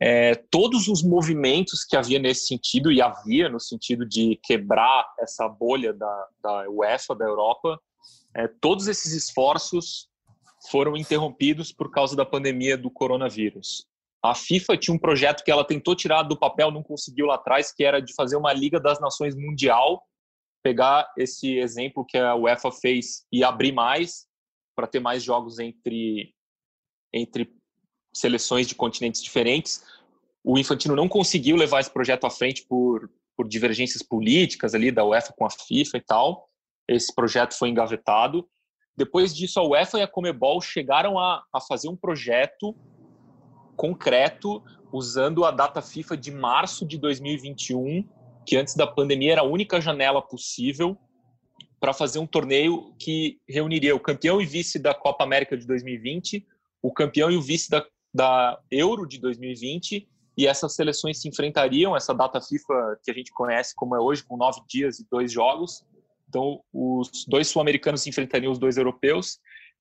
É, 0.00 0.34
todos 0.50 0.88
os 0.88 1.02
movimentos 1.02 1.84
que 1.84 1.96
havia 1.96 2.18
nesse 2.18 2.48
sentido, 2.48 2.90
e 2.90 3.00
havia 3.00 3.48
no 3.48 3.60
sentido 3.60 4.04
de 4.04 4.38
quebrar 4.42 5.06
essa 5.20 5.48
bolha 5.48 5.94
da, 5.94 6.26
da 6.42 6.68
UEFA, 6.68 7.14
da 7.14 7.24
Europa, 7.24 7.80
é, 8.34 8.48
todos 8.60 8.88
esses 8.88 9.12
esforços 9.12 10.08
foram 10.70 10.96
interrompidos 10.96 11.72
por 11.72 11.90
causa 11.90 12.16
da 12.16 12.26
pandemia 12.26 12.76
do 12.76 12.90
coronavírus. 12.90 13.86
A 14.24 14.34
FIFA 14.34 14.78
tinha 14.78 14.94
um 14.94 14.98
projeto 14.98 15.44
que 15.44 15.50
ela 15.50 15.66
tentou 15.66 15.94
tirar 15.94 16.22
do 16.22 16.34
papel, 16.34 16.70
não 16.70 16.82
conseguiu 16.82 17.26
lá 17.26 17.34
atrás, 17.34 17.70
que 17.70 17.84
era 17.84 18.00
de 18.00 18.14
fazer 18.14 18.36
uma 18.36 18.54
Liga 18.54 18.80
das 18.80 18.98
Nações 18.98 19.34
Mundial, 19.34 20.02
pegar 20.62 21.12
esse 21.18 21.58
exemplo 21.58 22.06
que 22.06 22.16
a 22.16 22.34
UEFA 22.34 22.72
fez 22.72 23.26
e 23.30 23.44
abrir 23.44 23.72
mais 23.72 24.26
para 24.74 24.86
ter 24.86 24.98
mais 24.98 25.22
jogos 25.22 25.58
entre 25.58 26.32
entre 27.12 27.54
seleções 28.14 28.66
de 28.66 28.74
continentes 28.74 29.22
diferentes. 29.22 29.84
O 30.42 30.56
Infantino 30.58 30.96
não 30.96 31.06
conseguiu 31.06 31.54
levar 31.54 31.80
esse 31.80 31.90
projeto 31.90 32.24
à 32.24 32.30
frente 32.30 32.64
por 32.66 33.10
por 33.36 33.46
divergências 33.46 34.02
políticas 34.02 34.74
ali 34.74 34.90
da 34.90 35.04
UEFA 35.04 35.34
com 35.36 35.44
a 35.44 35.50
FIFA 35.50 35.98
e 35.98 36.00
tal. 36.00 36.48
Esse 36.88 37.14
projeto 37.14 37.52
foi 37.58 37.68
engavetado. 37.68 38.48
Depois 38.96 39.36
disso, 39.36 39.60
a 39.60 39.64
UEFA 39.64 39.98
e 39.98 40.02
a 40.02 40.08
Comebol 40.08 40.62
chegaram 40.62 41.18
a, 41.18 41.44
a 41.52 41.60
fazer 41.60 41.88
um 41.88 41.96
projeto 41.96 42.74
concreto 43.76 44.62
usando 44.92 45.44
a 45.44 45.50
data 45.50 45.82
FIFA 45.82 46.16
de 46.16 46.30
março 46.30 46.86
de 46.86 46.98
2021 46.98 48.06
que 48.44 48.56
antes 48.56 48.74
da 48.74 48.86
pandemia 48.86 49.32
era 49.32 49.40
a 49.40 49.44
única 49.44 49.80
janela 49.80 50.20
possível 50.20 50.96
para 51.80 51.92
fazer 51.92 52.18
um 52.18 52.26
torneio 52.26 52.94
que 52.98 53.38
reuniria 53.48 53.94
o 53.94 54.00
campeão 54.00 54.40
e 54.40 54.46
vice 54.46 54.78
da 54.78 54.94
Copa 54.94 55.24
América 55.24 55.56
de 55.56 55.66
2020, 55.66 56.46
o 56.82 56.92
campeão 56.92 57.30
e 57.30 57.36
o 57.36 57.42
vice 57.42 57.70
da, 57.70 57.84
da 58.12 58.58
Euro 58.70 59.06
de 59.06 59.18
2020, 59.18 60.08
e 60.36 60.46
essas 60.46 60.74
seleções 60.74 61.20
se 61.20 61.28
enfrentariam, 61.28 61.96
essa 61.96 62.14
data 62.14 62.40
FIFA 62.40 62.98
que 63.02 63.10
a 63.10 63.14
gente 63.14 63.30
conhece 63.32 63.74
como 63.74 63.94
é 63.94 64.00
hoje, 64.00 64.24
com 64.24 64.36
nove 64.36 64.60
dias 64.68 64.98
e 64.98 65.06
dois 65.10 65.30
jogos. 65.30 65.84
Então, 66.28 66.60
os 66.72 67.24
dois 67.28 67.48
sul-americanos 67.48 68.02
se 68.02 68.08
enfrentariam 68.08 68.50
os 68.50 68.58
dois 68.58 68.76
europeus, 68.76 69.38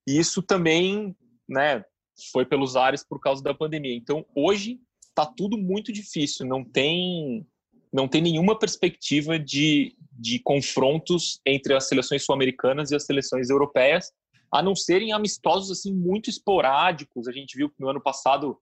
e 0.08 0.20
isso 0.20 0.42
também 0.42 1.16
né, 1.48 1.84
foi 2.32 2.46
pelos 2.46 2.76
ares 2.76 3.04
por 3.08 3.20
causa 3.20 3.44
da 3.44 3.54
pandemia. 3.54 3.96
Então, 3.96 4.26
hoje 4.36 4.80
está 5.10 5.26
tudo 5.26 5.58
muito 5.58 5.92
difícil, 5.92 6.46
não 6.46 6.64
tem 6.64 7.46
não 7.92 8.08
tem 8.08 8.24
nenhuma 8.24 8.58
perspectiva 8.58 9.38
de, 9.38 9.96
de 10.12 10.40
confrontos 10.40 11.40
entre 11.46 11.76
as 11.76 11.88
seleções 11.88 12.26
sul-americanas 12.26 12.90
e 12.90 12.96
as 12.96 13.06
seleções 13.06 13.52
europeias, 13.52 14.12
a 14.52 14.64
não 14.64 14.76
serem 14.76 15.14
amistosos 15.14 15.70
assim 15.70 15.94
muito 15.94 16.28
esporádicos. 16.28 17.28
A 17.28 17.32
gente 17.32 17.56
viu 17.56 17.70
que 17.70 17.80
no 17.80 17.88
ano 17.88 18.02
passado 18.02 18.58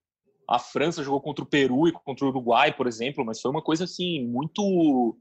a 0.50 0.60
França 0.60 1.02
jogou 1.02 1.22
contra 1.22 1.46
o 1.46 1.48
Peru 1.48 1.88
e 1.88 1.94
contra 1.94 2.26
o 2.26 2.28
Uruguai, 2.28 2.76
por 2.76 2.88
exemplo, 2.88 3.24
mas 3.24 3.40
foi 3.40 3.50
uma 3.50 3.62
coisa 3.62 3.86
assim 3.86 4.28
muito 4.28 5.18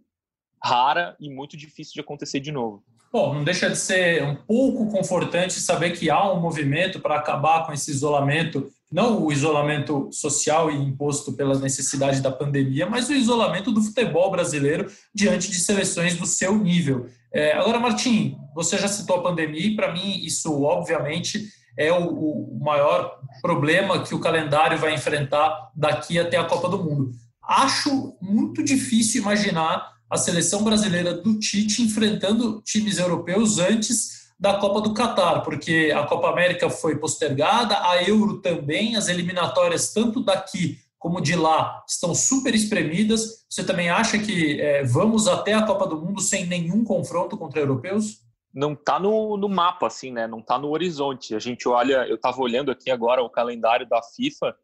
rara 0.63 1.17
e 1.21 1.31
muito 1.31 1.57
difícil 1.57 1.95
de 1.95 2.01
acontecer 2.01 2.41
de 2.41 2.53
novo. 2.53 2.83
Bom, 3.13 3.35
não 3.35 3.43
deixa 3.43 3.69
de 3.69 3.77
ser 3.77 4.23
um 4.23 4.37
pouco 4.37 4.89
confortante 4.89 5.61
saber 5.61 5.91
que 5.99 6.09
há 6.09 6.33
um 6.33 6.41
movimento 6.41 7.01
para 7.01 7.17
acabar 7.17 7.67
com 7.67 7.73
esse 7.73 7.91
isolamento, 7.91 8.69
não 8.91 9.25
o 9.25 9.33
isolamento 9.33 10.09
social 10.13 10.71
e 10.71 10.77
imposto 10.77 11.33
pela 11.33 11.59
necessidade 11.59 12.21
da 12.21 12.31
pandemia, 12.31 12.87
mas 12.87 13.09
o 13.09 13.13
isolamento 13.13 13.73
do 13.73 13.83
futebol 13.83 14.31
brasileiro 14.31 14.89
diante 15.13 15.51
de 15.51 15.57
seleções 15.57 16.17
do 16.17 16.25
seu 16.25 16.57
nível. 16.57 17.09
É, 17.35 17.53
agora, 17.55 17.81
Martim, 17.81 18.37
você 18.55 18.79
já 18.79 18.87
citou 18.87 19.17
a 19.17 19.23
pandemia 19.23 19.67
e, 19.67 19.75
para 19.75 19.93
mim, 19.93 20.25
isso, 20.25 20.63
obviamente, 20.63 21.49
é 21.77 21.93
o, 21.93 22.11
o 22.11 22.61
maior 22.63 23.19
problema 23.43 24.05
que 24.05 24.15
o 24.15 24.21
calendário 24.21 24.79
vai 24.79 24.95
enfrentar 24.95 25.71
daqui 25.75 26.17
até 26.17 26.37
a 26.37 26.45
Copa 26.45 26.69
do 26.69 26.85
Mundo. 26.85 27.11
Acho 27.43 28.17
muito 28.21 28.63
difícil 28.63 29.23
imaginar 29.23 30.00
a 30.11 30.17
seleção 30.17 30.65
brasileira 30.65 31.15
do 31.15 31.39
Tite 31.39 31.83
enfrentando 31.83 32.61
times 32.63 32.99
europeus 32.99 33.59
antes 33.59 34.33
da 34.39 34.55
Copa 34.55 34.81
do 34.81 34.93
Catar, 34.93 35.43
porque 35.43 35.93
a 35.95 36.05
Copa 36.07 36.31
América 36.31 36.69
foi 36.69 36.97
postergada, 36.97 37.79
a 37.87 38.03
Euro 38.03 38.41
também, 38.41 38.97
as 38.97 39.09
eliminatórias 39.09 39.93
tanto 39.93 40.21
daqui 40.25 40.79
como 40.99 41.21
de 41.21 41.37
lá 41.37 41.83
estão 41.89 42.15
super 42.15 42.55
espremidas. 42.55 43.47
Você 43.49 43.65
também 43.65 43.89
acha 43.89 44.19
que 44.19 44.61
é, 44.61 44.83
vamos 44.85 45.29
até 45.29 45.55
a 45.55 45.65
Copa 45.65 45.87
do 45.87 46.01
Mundo 46.01 46.21
sem 46.21 46.47
nenhum 46.47 46.85
confronto 46.85 47.39
contra 47.39 47.61
europeus? 47.61 48.21
Não 48.53 48.73
está 48.73 48.99
no, 48.99 49.37
no, 49.37 49.49
mapa, 49.49 49.87
assim, 49.87 50.11
né? 50.11 50.27
Não 50.27 50.41
está 50.41 50.59
no 50.59 50.69
horizonte. 50.69 51.35
A 51.35 51.39
gente 51.39 51.69
olha, 51.69 52.07
eu 52.09 52.17
estava 52.17 52.41
olhando 52.41 52.71
aqui 52.71 52.91
agora 52.91 53.23
o 53.23 53.31
calendário 53.31 53.89
da 53.89 54.03
FIFA, 54.03 54.55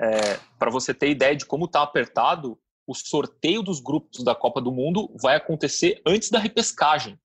é, 0.00 0.38
para 0.58 0.70
você 0.70 0.92
ter 0.92 1.10
ideia 1.10 1.36
de 1.36 1.46
como 1.46 1.66
está 1.66 1.82
apertado 1.82 2.58
o 2.86 2.94
sorteio 2.94 3.62
dos 3.62 3.80
grupos 3.80 4.22
da 4.22 4.34
Copa 4.34 4.60
do 4.60 4.72
Mundo 4.72 5.10
vai 5.20 5.36
acontecer 5.36 6.00
antes 6.06 6.30
da 6.30 6.38
repescagem 6.38 7.18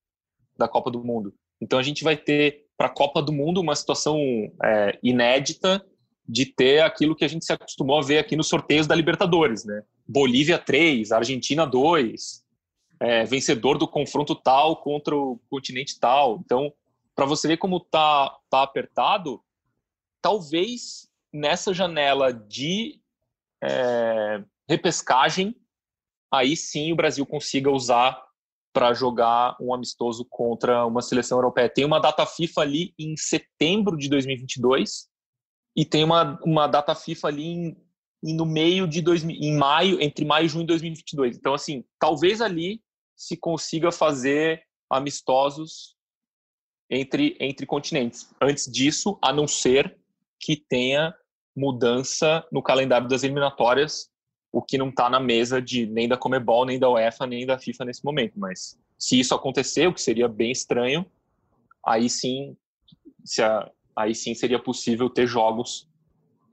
da 0.57 0.67
Copa 0.67 0.91
do 0.91 1.03
Mundo. 1.03 1.33
Então 1.61 1.77
a 1.79 1.83
gente 1.83 2.03
vai 2.03 2.15
ter 2.15 2.65
para 2.77 2.87
a 2.87 2.93
Copa 2.93 3.21
do 3.21 3.33
Mundo 3.33 3.59
uma 3.59 3.75
situação 3.75 4.17
é, 4.63 4.97
inédita 5.03 5.85
de 6.27 6.45
ter 6.45 6.81
aquilo 6.81 7.15
que 7.15 7.25
a 7.25 7.27
gente 7.27 7.43
se 7.43 7.51
acostumou 7.51 7.97
a 7.97 8.03
ver 8.03 8.19
aqui 8.19 8.35
nos 8.35 8.47
sorteios 8.47 8.87
da 8.87 8.95
Libertadores, 8.95 9.65
né? 9.65 9.83
Bolívia 10.07 10.57
3, 10.57 11.11
Argentina 11.11 11.65
2, 11.65 12.45
é, 12.99 13.25
vencedor 13.25 13.77
do 13.77 13.87
confronto 13.87 14.35
tal 14.35 14.77
contra 14.77 15.15
o 15.15 15.39
continente 15.49 15.99
tal. 15.99 16.39
Então, 16.45 16.71
para 17.15 17.25
você 17.25 17.47
ver 17.47 17.57
como 17.57 17.79
tá, 17.79 18.37
tá 18.49 18.61
apertado, 18.61 19.41
talvez 20.21 21.09
nessa 21.33 21.73
janela 21.73 22.31
de 22.31 22.99
é, 23.63 24.43
repescagem, 24.69 25.55
aí 26.31 26.55
sim 26.55 26.93
o 26.93 26.95
Brasil 26.95 27.25
consiga 27.25 27.71
usar 27.71 28.23
para 28.71 28.93
jogar 28.93 29.57
um 29.59 29.73
amistoso 29.73 30.23
contra 30.29 30.85
uma 30.85 31.01
seleção 31.01 31.39
europeia. 31.39 31.67
Tem 31.67 31.83
uma 31.83 31.99
data 31.99 32.23
FIFA 32.25 32.61
ali 32.61 32.93
em 32.99 33.17
setembro 33.17 33.97
de 33.97 34.07
2022 34.07 35.09
e 35.75 35.83
tem 35.83 36.03
uma, 36.03 36.39
uma 36.43 36.67
data 36.67 36.93
FIFA 36.93 37.27
ali 37.29 37.45
em, 37.47 37.77
em 38.23 38.35
no 38.35 38.45
meio 38.45 38.87
de 38.87 39.01
dois, 39.01 39.23
em 39.23 39.57
maio, 39.57 39.99
entre 39.99 40.23
maio 40.23 40.45
e 40.45 40.49
junho 40.49 40.63
de 40.63 40.67
2022. 40.67 41.37
Então 41.37 41.55
assim, 41.55 41.83
talvez 41.99 42.39
ali 42.39 42.79
se 43.15 43.35
consiga 43.35 43.91
fazer 43.91 44.61
amistosos 44.87 45.95
entre 46.91 47.35
entre 47.39 47.65
continentes. 47.65 48.31
Antes 48.39 48.71
disso, 48.71 49.17
a 49.21 49.33
não 49.33 49.47
ser 49.47 49.99
que 50.39 50.55
tenha 50.55 51.13
mudança 51.57 52.47
no 52.51 52.61
calendário 52.61 53.07
das 53.07 53.23
eliminatórias 53.23 54.09
o 54.51 54.61
que 54.61 54.77
não 54.77 54.89
está 54.89 55.09
na 55.09 55.19
mesa 55.19 55.61
de 55.61 55.85
nem 55.85 56.07
da 56.07 56.17
Comebol, 56.17 56.65
nem 56.65 56.79
da 56.79 56.89
UEFA, 56.89 57.27
nem 57.27 57.45
da 57.45 57.57
FIFA 57.57 57.85
nesse 57.85 58.03
momento. 58.03 58.33
Mas 58.37 58.77
se 58.97 59.19
isso 59.19 59.33
acontecer, 59.35 59.87
o 59.87 59.93
que 59.93 60.01
seria 60.01 60.27
bem 60.27 60.51
estranho, 60.51 61.05
aí 61.85 62.09
sim, 62.09 62.55
a, 63.39 63.71
aí 63.95 64.15
sim 64.15 64.33
seria 64.33 64.59
possível 64.59 65.09
ter 65.09 65.27
jogos 65.27 65.87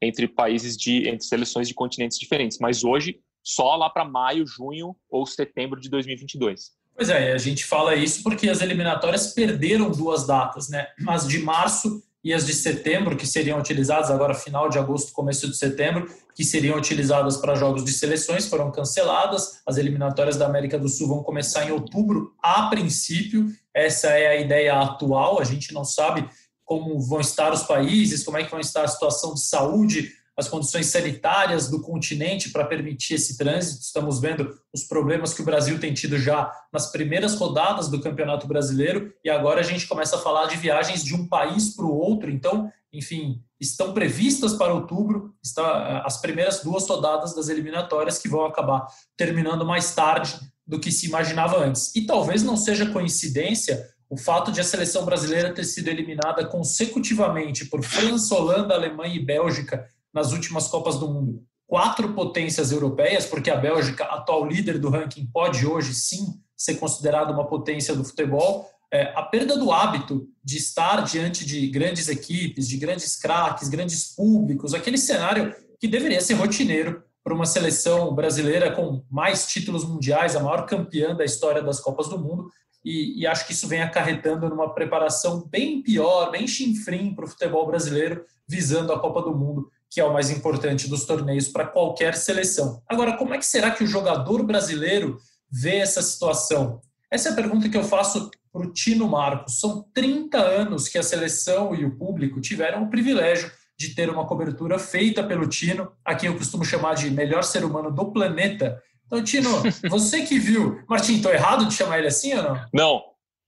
entre 0.01 0.29
países 0.29 0.77
de 0.77 1.09
entre 1.09 1.27
seleções 1.27 1.69
de 1.69 1.75
continentes 1.75 2.19
diferentes. 2.19 2.59
Mas 2.59 2.85
hoje 2.85 3.21
só 3.43 3.77
lá 3.77 3.89
para 3.89 4.05
maio, 4.05 4.47
junho 4.47 4.95
ou 5.09 5.25
setembro 5.25 5.81
de 5.81 5.89
2022. 5.89 6.73
Pois 6.95 7.11
é, 7.11 7.33
a 7.33 7.39
gente 7.39 7.65
fala 7.65 7.95
isso 7.95 8.23
porque 8.23 8.49
as 8.49 8.61
eliminatórias 8.61 9.33
perderam 9.35 9.91
duas 9.91 10.27
datas, 10.27 10.69
né? 10.69 10.89
As 11.07 11.29
de 11.29 11.39
março 11.39 12.03
e 12.27 12.35
as 12.35 12.45
de 12.45 12.53
setembro, 12.55 13.17
que 13.17 13.25
seriam 13.25 13.57
utilizadas 13.57 14.11
agora 14.11 14.35
final 14.35 14.69
de 14.69 14.77
agosto, 14.77 15.13
começo 15.13 15.49
de 15.49 15.57
setembro, 15.57 16.11
que 16.35 16.43
seriam 16.43 16.77
utilizadas 16.77 17.37
para 17.37 17.55
jogos 17.55 17.85
de 17.85 17.93
seleções, 17.93 18.49
foram 18.49 18.73
canceladas. 18.73 19.61
As 19.65 19.77
eliminatórias 19.77 20.37
da 20.37 20.45
América 20.45 20.77
do 20.77 20.89
Sul 20.89 21.07
vão 21.07 21.23
começar 21.23 21.65
em 21.65 21.71
outubro, 21.71 22.35
a 22.43 22.67
princípio. 22.67 23.47
Essa 23.73 24.09
é 24.09 24.27
a 24.27 24.41
ideia 24.41 24.75
atual. 24.75 25.39
A 25.39 25.45
gente 25.45 25.73
não 25.73 25.85
sabe 25.85 26.29
como 26.65 26.99
vão 26.99 27.21
estar 27.21 27.53
os 27.53 27.63
países, 27.63 28.25
como 28.25 28.39
é 28.39 28.43
que 28.43 28.51
vão 28.51 28.59
estar 28.59 28.83
a 28.83 28.89
situação 28.89 29.33
de 29.33 29.43
saúde 29.47 30.11
as 30.37 30.49
condições 30.49 30.87
sanitárias 30.87 31.69
do 31.69 31.81
continente 31.81 32.51
para 32.51 32.67
permitir 32.67 33.15
esse 33.15 33.39
trânsito. 33.39 33.83
Estamos 33.83 34.21
vendo 34.21 34.55
os 34.73 34.85
problemas 34.85 35.33
que 35.33 35.41
o 35.41 35.45
Brasil 35.45 35.81
tem 35.81 35.95
tido 35.95 36.19
já 36.19 36.53
nas 36.71 36.93
primeiras 36.93 37.35
rodadas 37.37 37.89
do 37.89 38.01
Campeonato 38.01 38.47
Brasileiro 38.47 39.13
e 39.25 39.31
agora 39.31 39.61
a 39.61 39.65
gente 39.65 39.87
começa 39.87 40.17
a 40.17 40.21
falar 40.21 40.47
de 40.47 40.57
viagens 40.57 41.03
de 41.03 41.15
um 41.15 41.27
país 41.27 41.75
para 41.75 41.87
o 41.87 41.97
outro. 41.97 42.31
Então, 42.31 42.71
enfim, 42.93 43.43
estão 43.59 43.95
previstas 43.95 44.53
para 44.53 44.75
outubro 44.75 45.35
está, 45.43 46.03
as 46.05 46.21
primeiras 46.21 46.63
duas 46.63 46.87
rodadas 46.87 47.35
das 47.35 47.49
eliminatórias 47.49 48.19
que 48.19 48.29
vão 48.29 48.45
acabar 48.45 48.87
terminando 49.17 49.65
mais 49.65 49.95
tarde 49.95 50.39
do 50.67 50.79
que 50.79 50.93
se 50.93 51.07
imaginava 51.07 51.59
antes. 51.59 51.95
E 51.97 52.03
talvez 52.03 52.43
não 52.43 52.57
seja 52.57 52.91
coincidência 52.91 53.89
o 54.09 54.17
fato 54.17 54.53
de 54.53 54.61
a 54.61 54.65
seleção 54.65 55.05
brasileira 55.05 55.53
ter 55.53 55.65
sido 55.65 55.89
eliminada 55.89 56.45
consecutivamente 56.47 57.65
por 57.67 57.83
França, 57.83 58.35
Holanda, 58.35 58.75
Alemanha 58.75 59.17
e 59.17 59.25
Bélgica 59.25 59.89
nas 60.17 60.33
últimas 60.33 60.67
Copas 60.67 60.99
do 60.99 61.13
Mundo 61.13 61.47
quatro 61.67 62.15
potências 62.15 62.71
europeias, 62.71 63.27
porque 63.27 63.51
a 63.51 63.57
Bélgica, 63.57 64.05
atual 64.05 64.47
líder 64.47 64.79
do 64.79 64.89
ranking, 64.89 65.29
pode 65.33 65.67
hoje 65.67 65.93
sim 65.95 66.41
ser 66.57 66.77
considerada 66.77 67.33
uma 67.33 67.47
potência 67.47 67.95
do 67.95 68.05
futebol. 68.05 68.71
É, 68.93 69.13
a 69.17 69.23
perda 69.23 69.59
do 69.59 69.73
hábito 69.73 70.27
de 70.43 70.57
estar 70.57 71.03
diante 71.03 71.45
de 71.45 71.67
grandes 71.67 72.09
equipes, 72.09 72.69
de 72.69 72.77
grandes 72.77 73.17
craques, 73.17 73.69
grandes 73.69 74.15
públicos, 74.15 74.73
aquele 74.73 74.97
cenário 74.97 75.55
que 75.79 75.89
deveria 75.89 76.21
ser 76.21 76.35
rotineiro 76.35 77.03
para 77.23 77.35
uma 77.35 77.45
seleção 77.45 78.15
brasileira 78.15 78.71
com 78.71 79.05
mais 79.11 79.47
títulos 79.47 79.85
mundiais, 79.85 80.37
a 80.37 80.41
maior 80.41 80.65
campeã 80.65 81.15
da 81.15 81.25
história 81.25 81.61
das 81.61 81.81
Copas 81.81 82.09
do 82.09 82.19
Mundo, 82.19 82.49
e, 82.85 83.21
e 83.21 83.27
acho 83.27 83.45
que 83.45 83.53
isso 83.53 83.67
vem 83.67 83.83
acarretando 83.83 84.49
numa 84.49 84.73
preparação 84.73 85.45
bem 85.49 85.83
pior, 85.83 86.31
bem 86.31 86.47
chinfrim 86.47 87.13
para 87.13 87.25
o 87.25 87.29
futebol 87.29 87.67
brasileiro, 87.67 88.25
visando 88.49 88.93
a 88.93 89.01
Copa 89.01 89.21
do 89.23 89.37
Mundo 89.37 89.69
que 89.97 90.01
é 90.03 90.05
o 90.05 90.13
mais 90.13 90.31
importante 90.31 90.91
dos 90.91 91.07
torneios 91.07 91.49
para 91.49 91.67
qualquer 91.67 92.15
seleção. 92.17 92.83
Agora, 92.87 93.17
como 93.17 93.33
é 93.33 93.39
que 93.39 93.47
será 93.47 93.71
que 93.71 93.83
o 93.83 93.87
jogador 93.87 94.43
brasileiro 94.43 95.17
vê 95.51 95.77
essa 95.77 96.03
situação? 96.03 96.83
Essa 97.11 97.31
é 97.31 97.33
a 97.33 97.35
pergunta 97.35 97.67
que 97.67 97.79
eu 97.79 97.83
faço 97.83 98.31
para 98.53 98.61
o 98.61 98.71
Tino 98.75 99.09
Marcos. 99.09 99.59
São 99.59 99.87
30 99.95 100.37
anos 100.37 100.87
que 100.87 100.99
a 100.99 101.03
seleção 101.03 101.75
e 101.75 101.87
o 101.87 101.97
público 101.97 102.43
tiveram 102.43 102.83
o 102.83 102.91
privilégio 102.91 103.51
de 103.79 103.95
ter 103.95 104.11
uma 104.11 104.27
cobertura 104.27 104.79
feita 104.79 105.25
pelo 105.25 105.49
Tino, 105.49 105.91
a 106.05 106.15
quem 106.15 106.29
eu 106.29 106.37
costumo 106.37 106.63
chamar 106.63 106.93
de 106.93 107.11
melhor 107.11 107.43
ser 107.43 107.65
humano 107.65 107.91
do 107.91 108.13
planeta. 108.13 108.79
Então, 109.07 109.25
Tino, 109.25 109.49
você 109.89 110.27
que 110.27 110.39
viu. 110.39 110.79
Martim, 110.87 111.15
estou 111.15 111.33
errado 111.33 111.65
de 111.65 111.73
chamar 111.73 112.01
ele 112.01 112.09
assim 112.09 112.35
ou 112.35 112.43
não? 112.43 112.69
Não, 112.71 113.03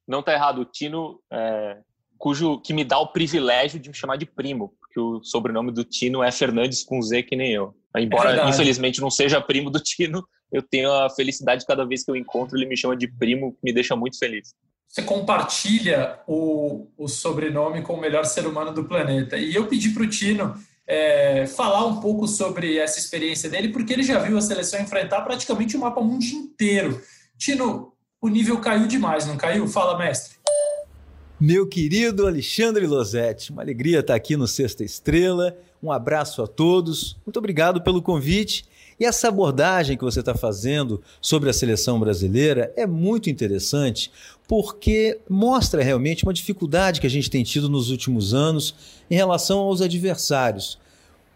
não 0.08 0.20
está 0.20 0.32
errado. 0.32 0.62
O 0.62 0.64
Tino, 0.64 1.20
é, 1.30 1.76
cujo 2.16 2.58
que 2.62 2.72
me 2.72 2.86
dá 2.86 2.98
o 2.98 3.12
privilégio 3.12 3.78
de 3.78 3.90
me 3.90 3.94
chamar 3.94 4.16
de 4.16 4.24
primo, 4.24 4.72
que 4.90 5.00
o 5.00 5.22
sobrenome 5.22 5.72
do 5.72 5.84
Tino 5.84 6.22
é 6.22 6.30
Fernandes 6.30 6.82
com 6.82 7.00
Z, 7.02 7.22
que 7.22 7.36
nem 7.36 7.52
eu. 7.52 7.74
Embora, 7.96 8.42
é 8.42 8.48
infelizmente, 8.48 9.00
não 9.00 9.10
seja 9.10 9.40
primo 9.40 9.70
do 9.70 9.80
Tino, 9.80 10.26
eu 10.52 10.62
tenho 10.62 10.92
a 10.92 11.10
felicidade 11.10 11.66
cada 11.66 11.84
vez 11.84 12.04
que 12.04 12.10
eu 12.10 12.16
encontro, 12.16 12.56
ele 12.56 12.66
me 12.66 12.76
chama 12.76 12.96
de 12.96 13.06
primo, 13.06 13.52
que 13.52 13.58
me 13.62 13.72
deixa 13.72 13.94
muito 13.94 14.18
feliz. 14.18 14.54
Você 14.88 15.02
compartilha 15.02 16.18
o, 16.26 16.88
o 16.96 17.08
sobrenome 17.08 17.82
com 17.82 17.92
o 17.92 18.00
melhor 18.00 18.24
ser 18.24 18.46
humano 18.46 18.72
do 18.72 18.84
planeta. 18.84 19.36
E 19.36 19.54
eu 19.54 19.66
pedi 19.66 19.90
para 19.90 20.02
o 20.02 20.08
Tino 20.08 20.54
é, 20.86 21.46
falar 21.46 21.84
um 21.84 22.00
pouco 22.00 22.26
sobre 22.26 22.78
essa 22.78 22.98
experiência 22.98 23.50
dele, 23.50 23.68
porque 23.68 23.92
ele 23.92 24.02
já 24.02 24.18
viu 24.18 24.38
a 24.38 24.40
seleção 24.40 24.80
enfrentar 24.80 25.20
praticamente 25.20 25.76
o 25.76 25.80
mapa 25.80 26.00
mundo 26.00 26.24
inteiro. 26.24 27.02
Tino, 27.36 27.92
o 28.20 28.28
nível 28.28 28.58
caiu 28.60 28.86
demais, 28.86 29.26
não 29.26 29.36
caiu? 29.36 29.68
Fala, 29.68 29.98
mestre. 29.98 30.37
Meu 31.40 31.68
querido 31.68 32.26
Alexandre 32.26 32.84
Losetti, 32.84 33.52
uma 33.52 33.62
alegria 33.62 34.00
estar 34.00 34.16
aqui 34.16 34.36
no 34.36 34.48
Sexta 34.48 34.82
Estrela. 34.82 35.56
Um 35.80 35.92
abraço 35.92 36.42
a 36.42 36.48
todos. 36.48 37.16
Muito 37.24 37.36
obrigado 37.36 37.80
pelo 37.80 38.02
convite. 38.02 38.64
E 38.98 39.04
essa 39.04 39.28
abordagem 39.28 39.96
que 39.96 40.02
você 40.02 40.18
está 40.18 40.34
fazendo 40.34 41.00
sobre 41.20 41.48
a 41.48 41.52
seleção 41.52 42.00
brasileira 42.00 42.72
é 42.76 42.88
muito 42.88 43.30
interessante 43.30 44.10
porque 44.48 45.20
mostra 45.30 45.80
realmente 45.80 46.24
uma 46.24 46.34
dificuldade 46.34 47.00
que 47.00 47.06
a 47.06 47.10
gente 47.10 47.30
tem 47.30 47.44
tido 47.44 47.68
nos 47.68 47.88
últimos 47.88 48.34
anos 48.34 48.74
em 49.08 49.14
relação 49.14 49.60
aos 49.60 49.80
adversários. 49.80 50.76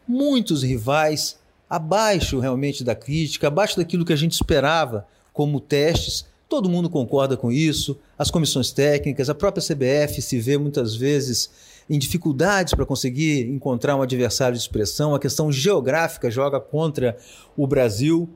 Muitos 0.08 0.64
rivais 0.64 1.38
abaixo 1.70 2.40
realmente 2.40 2.82
da 2.82 2.96
crítica, 2.96 3.46
abaixo 3.46 3.76
daquilo 3.76 4.04
que 4.04 4.12
a 4.12 4.16
gente 4.16 4.32
esperava 4.32 5.06
como 5.32 5.60
testes 5.60 6.26
Todo 6.52 6.68
mundo 6.68 6.90
concorda 6.90 7.34
com 7.34 7.50
isso, 7.50 7.98
as 8.18 8.30
comissões 8.30 8.72
técnicas, 8.72 9.30
a 9.30 9.34
própria 9.34 9.64
CBF 9.66 10.20
se 10.20 10.38
vê 10.38 10.58
muitas 10.58 10.94
vezes 10.94 11.48
em 11.88 11.98
dificuldades 11.98 12.74
para 12.74 12.84
conseguir 12.84 13.48
encontrar 13.48 13.96
um 13.96 14.02
adversário 14.02 14.54
de 14.54 14.60
expressão, 14.60 15.14
a 15.14 15.18
questão 15.18 15.50
geográfica 15.50 16.30
joga 16.30 16.60
contra 16.60 17.16
o 17.56 17.66
Brasil. 17.66 18.28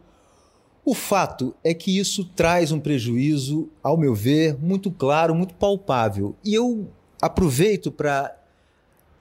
O 0.83 0.95
fato 0.95 1.55
é 1.63 1.75
que 1.75 1.99
isso 1.99 2.25
traz 2.25 2.73
um 2.73 2.81
prejuízo, 2.81 3.69
ao 3.83 3.99
meu 3.99 4.15
ver, 4.15 4.57
muito 4.59 4.91
claro, 4.91 5.35
muito 5.35 5.55
palpável. 5.55 6.35
E 6.43 6.55
eu 6.55 6.89
aproveito 7.21 7.93
para 7.93 8.35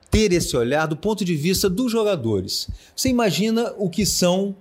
ter 0.10 0.32
esse 0.32 0.56
olhar 0.56 0.86
do 0.86 0.96
ponto 0.96 1.26
de 1.26 1.36
vista 1.36 1.70
dos 1.70 1.92
jogadores. 1.92 2.70
Você 2.96 3.10
imagina 3.10 3.74
o 3.78 3.90
que 3.90 4.06
são 4.06 4.56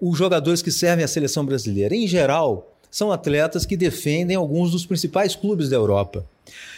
os 0.00 0.16
jogadores 0.16 0.62
que 0.62 0.72
servem 0.72 1.04
à 1.04 1.08
seleção 1.08 1.44
brasileira. 1.44 1.94
Em 1.94 2.08
geral, 2.08 2.77
são 2.90 3.12
atletas 3.12 3.66
que 3.66 3.76
defendem 3.76 4.36
alguns 4.36 4.70
dos 4.70 4.86
principais 4.86 5.34
clubes 5.34 5.68
da 5.68 5.76
Europa. 5.76 6.24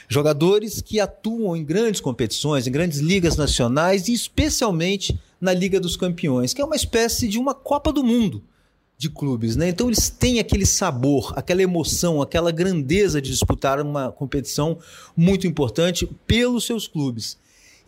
Jogadores 0.09 0.81
que 0.81 0.99
atuam 0.99 1.57
em 1.57 1.65
grandes 1.65 2.01
competições, 2.01 2.67
em 2.67 2.73
grandes 2.73 2.99
ligas 2.99 3.37
nacionais 3.37 4.09
e 4.09 4.13
especialmente 4.13 5.19
na 5.41 5.55
Liga 5.55 5.79
dos 5.79 5.97
Campeões, 5.97 6.53
que 6.53 6.61
é 6.61 6.65
uma 6.65 6.77
espécie 6.77 7.29
de 7.29 7.39
uma 7.39 7.55
Copa 7.55 7.93
do 7.93 8.03
Mundo 8.03 8.43
de 9.01 9.09
clubes, 9.09 9.57
né? 9.57 9.71
Então 9.71 9.87
eles 9.87 10.11
têm 10.11 10.41
aquele 10.41 10.67
sabor, 10.67 11.33
aquela 11.35 11.63
emoção, 11.63 12.21
aquela 12.21 12.53
grandeza 12.53 13.23
de 13.23 13.31
disputar 13.31 13.81
uma 13.81 14.13
competição 14.13 14.77
muito 15.17 15.47
importante 15.47 16.07
pelos 16.27 16.67
seus 16.67 16.87
clubes. 16.87 17.39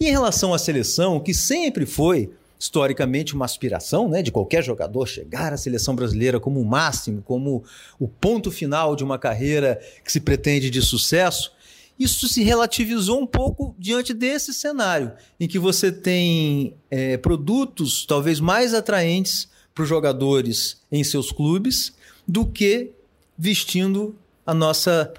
E 0.00 0.06
em 0.06 0.10
relação 0.10 0.54
à 0.54 0.58
seleção, 0.58 1.20
que 1.20 1.34
sempre 1.34 1.84
foi 1.84 2.30
historicamente 2.62 3.34
uma 3.34 3.44
aspiração 3.44 4.08
né, 4.08 4.22
de 4.22 4.30
qualquer 4.30 4.62
jogador 4.62 5.04
chegar 5.08 5.52
à 5.52 5.56
seleção 5.56 5.96
brasileira 5.96 6.38
como 6.38 6.60
o 6.60 6.64
máximo, 6.64 7.20
como 7.20 7.64
o 7.98 8.06
ponto 8.06 8.52
final 8.52 8.94
de 8.94 9.02
uma 9.02 9.18
carreira 9.18 9.80
que 10.04 10.12
se 10.12 10.20
pretende 10.20 10.70
de 10.70 10.80
sucesso. 10.80 11.52
Isso 11.98 12.28
se 12.28 12.44
relativizou 12.44 13.20
um 13.20 13.26
pouco 13.26 13.74
diante 13.76 14.14
desse 14.14 14.54
cenário, 14.54 15.10
em 15.40 15.48
que 15.48 15.58
você 15.58 15.90
tem 15.90 16.74
é, 16.88 17.16
produtos 17.16 18.06
talvez 18.06 18.38
mais 18.38 18.74
atraentes 18.74 19.48
para 19.74 19.82
os 19.82 19.88
jogadores 19.88 20.80
em 20.90 21.02
seus 21.02 21.32
clubes 21.32 21.92
do 22.28 22.46
que 22.46 22.92
vestindo 23.36 24.14
a 24.46 24.54
nossa 24.54 25.12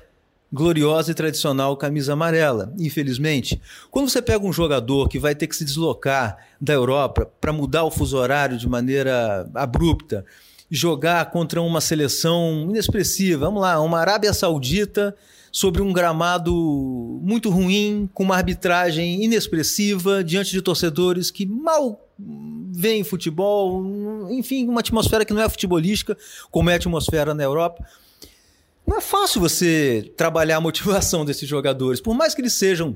gloriosa 0.54 1.10
e 1.10 1.16
tradicional 1.16 1.76
camisa 1.76 2.14
amarela, 2.14 2.72
infelizmente. 2.78 3.60
Quando 3.90 4.08
você 4.08 4.22
pega 4.22 4.46
um 4.46 4.54
jogador 4.54 5.10
que 5.10 5.18
vai 5.18 5.34
ter 5.34 5.48
que 5.48 5.56
se 5.56 5.66
deslocar 5.66 6.38
da 6.62 6.72
Europa 6.72 7.28
para 7.42 7.52
mudar 7.52 7.84
o 7.84 7.90
fuso 7.90 8.16
horário 8.16 8.56
de 8.56 8.70
maneira 8.70 9.50
abrupta, 9.56 10.24
jogar 10.70 11.32
contra 11.32 11.60
uma 11.60 11.82
seleção 11.82 12.68
inexpressiva, 12.70 13.46
vamos 13.46 13.64
lá, 13.64 13.82
uma 13.82 14.00
Arábia 14.00 14.32
Saudita 14.32 15.16
sobre 15.52 15.82
um 15.82 15.92
gramado 15.92 17.20
muito 17.22 17.50
ruim, 17.50 18.08
com 18.14 18.24
uma 18.24 18.36
arbitragem 18.36 19.24
inexpressiva, 19.24 20.24
diante 20.24 20.52
de 20.52 20.62
torcedores 20.62 21.32
que 21.32 21.48
mal 21.48 22.08
veem 22.72 23.04
futebol, 23.04 23.84
enfim, 24.32 24.68
uma 24.68 24.82
atmosfera 24.82 25.26
que 25.26 25.34
não 25.34 25.42
é 25.42 25.50
futebolística, 25.50 26.16
como 26.52 26.70
é 26.70 26.74
a 26.74 26.78
atmosfera 26.78 27.34
na 27.34 27.44
Europa. 27.44 27.84
Não 28.94 29.00
é 29.00 29.02
fácil 29.02 29.42
você 29.42 30.14
trabalhar 30.16 30.58
a 30.58 30.62
motivação 30.62 31.26
desses 31.26 31.50
jogadores, 31.50 32.00
por 32.00 32.14
mais 32.14 32.36
que 32.36 32.42
eles 32.42 32.54
sejam 32.54 32.96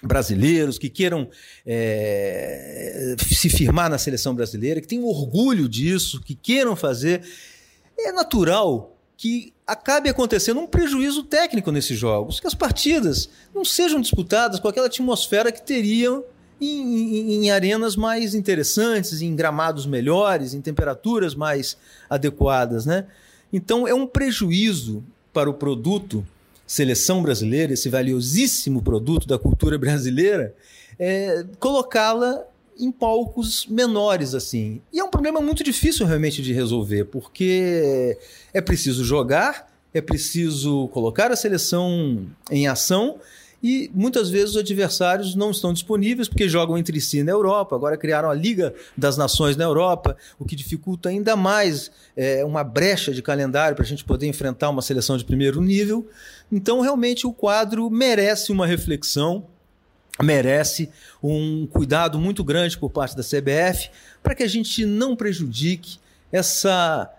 brasileiros, 0.00 0.78
que 0.78 0.88
queiram 0.88 1.28
é, 1.66 3.16
se 3.18 3.50
firmar 3.50 3.90
na 3.90 3.98
seleção 3.98 4.36
brasileira, 4.36 4.80
que 4.80 4.86
tenham 4.86 5.04
orgulho 5.04 5.68
disso, 5.68 6.20
que 6.20 6.36
queiram 6.36 6.76
fazer. 6.76 7.22
É 7.98 8.12
natural 8.12 8.96
que 9.16 9.52
acabe 9.66 10.08
acontecendo 10.08 10.60
um 10.60 10.66
prejuízo 10.66 11.24
técnico 11.24 11.72
nesses 11.72 11.98
jogos, 11.98 12.38
que 12.38 12.46
as 12.46 12.54
partidas 12.54 13.28
não 13.52 13.64
sejam 13.64 14.00
disputadas 14.00 14.60
com 14.60 14.68
aquela 14.68 14.86
atmosfera 14.86 15.50
que 15.50 15.60
teriam 15.60 16.22
em, 16.60 16.68
em, 16.68 17.32
em, 17.32 17.50
arenas 17.50 17.96
mais 17.96 18.32
interessantes, 18.32 19.20
em 19.20 19.34
gramados 19.34 19.86
melhores, 19.86 20.54
em 20.54 20.60
temperaturas 20.60 21.34
mais 21.34 21.76
adequadas, 22.08 22.86
né? 22.86 23.06
Então 23.52 23.88
é 23.88 23.94
um 23.94 24.06
prejuízo 24.06 25.02
para 25.36 25.50
o 25.50 25.52
produto 25.52 26.26
seleção 26.66 27.22
brasileira, 27.22 27.74
esse 27.74 27.90
valiosíssimo 27.90 28.80
produto 28.80 29.26
da 29.26 29.38
cultura 29.38 29.76
brasileira, 29.76 30.54
é, 30.98 31.44
colocá-la 31.60 32.42
em 32.78 32.90
palcos 32.90 33.66
menores 33.66 34.34
assim. 34.34 34.80
E 34.90 34.98
é 34.98 35.04
um 35.04 35.10
problema 35.10 35.38
muito 35.42 35.62
difícil 35.62 36.06
realmente 36.06 36.40
de 36.40 36.54
resolver, 36.54 37.04
porque 37.04 38.16
é 38.54 38.62
preciso 38.62 39.04
jogar, 39.04 39.70
é 39.92 40.00
preciso 40.00 40.88
colocar 40.88 41.30
a 41.30 41.36
seleção 41.36 42.26
em 42.50 42.66
ação 42.66 43.16
e 43.62 43.90
muitas 43.94 44.28
vezes 44.28 44.50
os 44.50 44.56
adversários 44.58 45.34
não 45.34 45.50
estão 45.50 45.72
disponíveis 45.72 46.28
porque 46.28 46.48
jogam 46.48 46.76
entre 46.76 47.00
si 47.00 47.22
na 47.22 47.32
Europa. 47.32 47.74
Agora 47.74 47.96
criaram 47.96 48.30
a 48.30 48.34
Liga 48.34 48.74
das 48.96 49.16
Nações 49.16 49.56
na 49.56 49.64
Europa, 49.64 50.16
o 50.38 50.44
que 50.44 50.54
dificulta 50.54 51.08
ainda 51.08 51.34
mais 51.34 51.90
é, 52.16 52.44
uma 52.44 52.62
brecha 52.62 53.12
de 53.12 53.22
calendário 53.22 53.74
para 53.74 53.84
a 53.84 53.88
gente 53.88 54.04
poder 54.04 54.26
enfrentar 54.26 54.68
uma 54.68 54.82
seleção 54.82 55.16
de 55.16 55.24
primeiro 55.24 55.60
nível. 55.60 56.06
Então, 56.52 56.80
realmente, 56.80 57.26
o 57.26 57.32
quadro 57.32 57.90
merece 57.90 58.52
uma 58.52 58.66
reflexão, 58.66 59.46
merece 60.22 60.90
um 61.22 61.66
cuidado 61.66 62.18
muito 62.18 62.44
grande 62.44 62.78
por 62.78 62.90
parte 62.90 63.16
da 63.16 63.22
CBF 63.22 63.90
para 64.22 64.34
que 64.34 64.42
a 64.42 64.48
gente 64.48 64.84
não 64.84 65.16
prejudique 65.16 65.98
essa, 66.30 67.10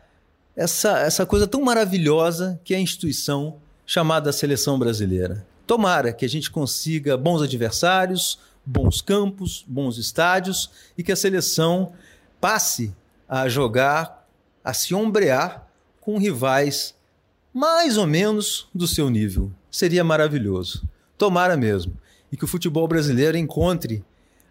essa, 0.56 1.00
essa 1.00 1.26
coisa 1.26 1.48
tão 1.48 1.62
maravilhosa 1.62 2.60
que 2.64 2.74
é 2.74 2.78
a 2.78 2.80
instituição 2.80 3.58
chamada 3.86 4.32
Seleção 4.32 4.78
Brasileira. 4.78 5.46
Tomara 5.68 6.14
que 6.14 6.24
a 6.24 6.30
gente 6.30 6.50
consiga 6.50 7.18
bons 7.18 7.42
adversários, 7.42 8.40
bons 8.66 9.02
campos, 9.02 9.66
bons 9.68 9.98
estádios 9.98 10.72
e 10.98 11.04
que 11.04 11.12
a 11.12 11.16
seleção 11.16 11.92
passe 12.40 12.96
a 13.28 13.50
jogar, 13.50 14.26
a 14.64 14.74
se 14.74 14.96
ombrear 14.96 15.68
com 16.00 16.18
rivais 16.18 16.96
mais 17.54 17.98
ou 17.98 18.08
menos 18.08 18.70
do 18.74 18.88
seu 18.88 19.10
nível. 19.10 19.52
Seria 19.70 20.04
maravilhoso. 20.04 20.88
Tomara 21.18 21.58
mesmo. 21.58 21.94
E 22.32 22.38
que 22.38 22.46
o 22.46 22.48
futebol 22.48 22.88
brasileiro 22.88 23.38
encontre 23.38 24.06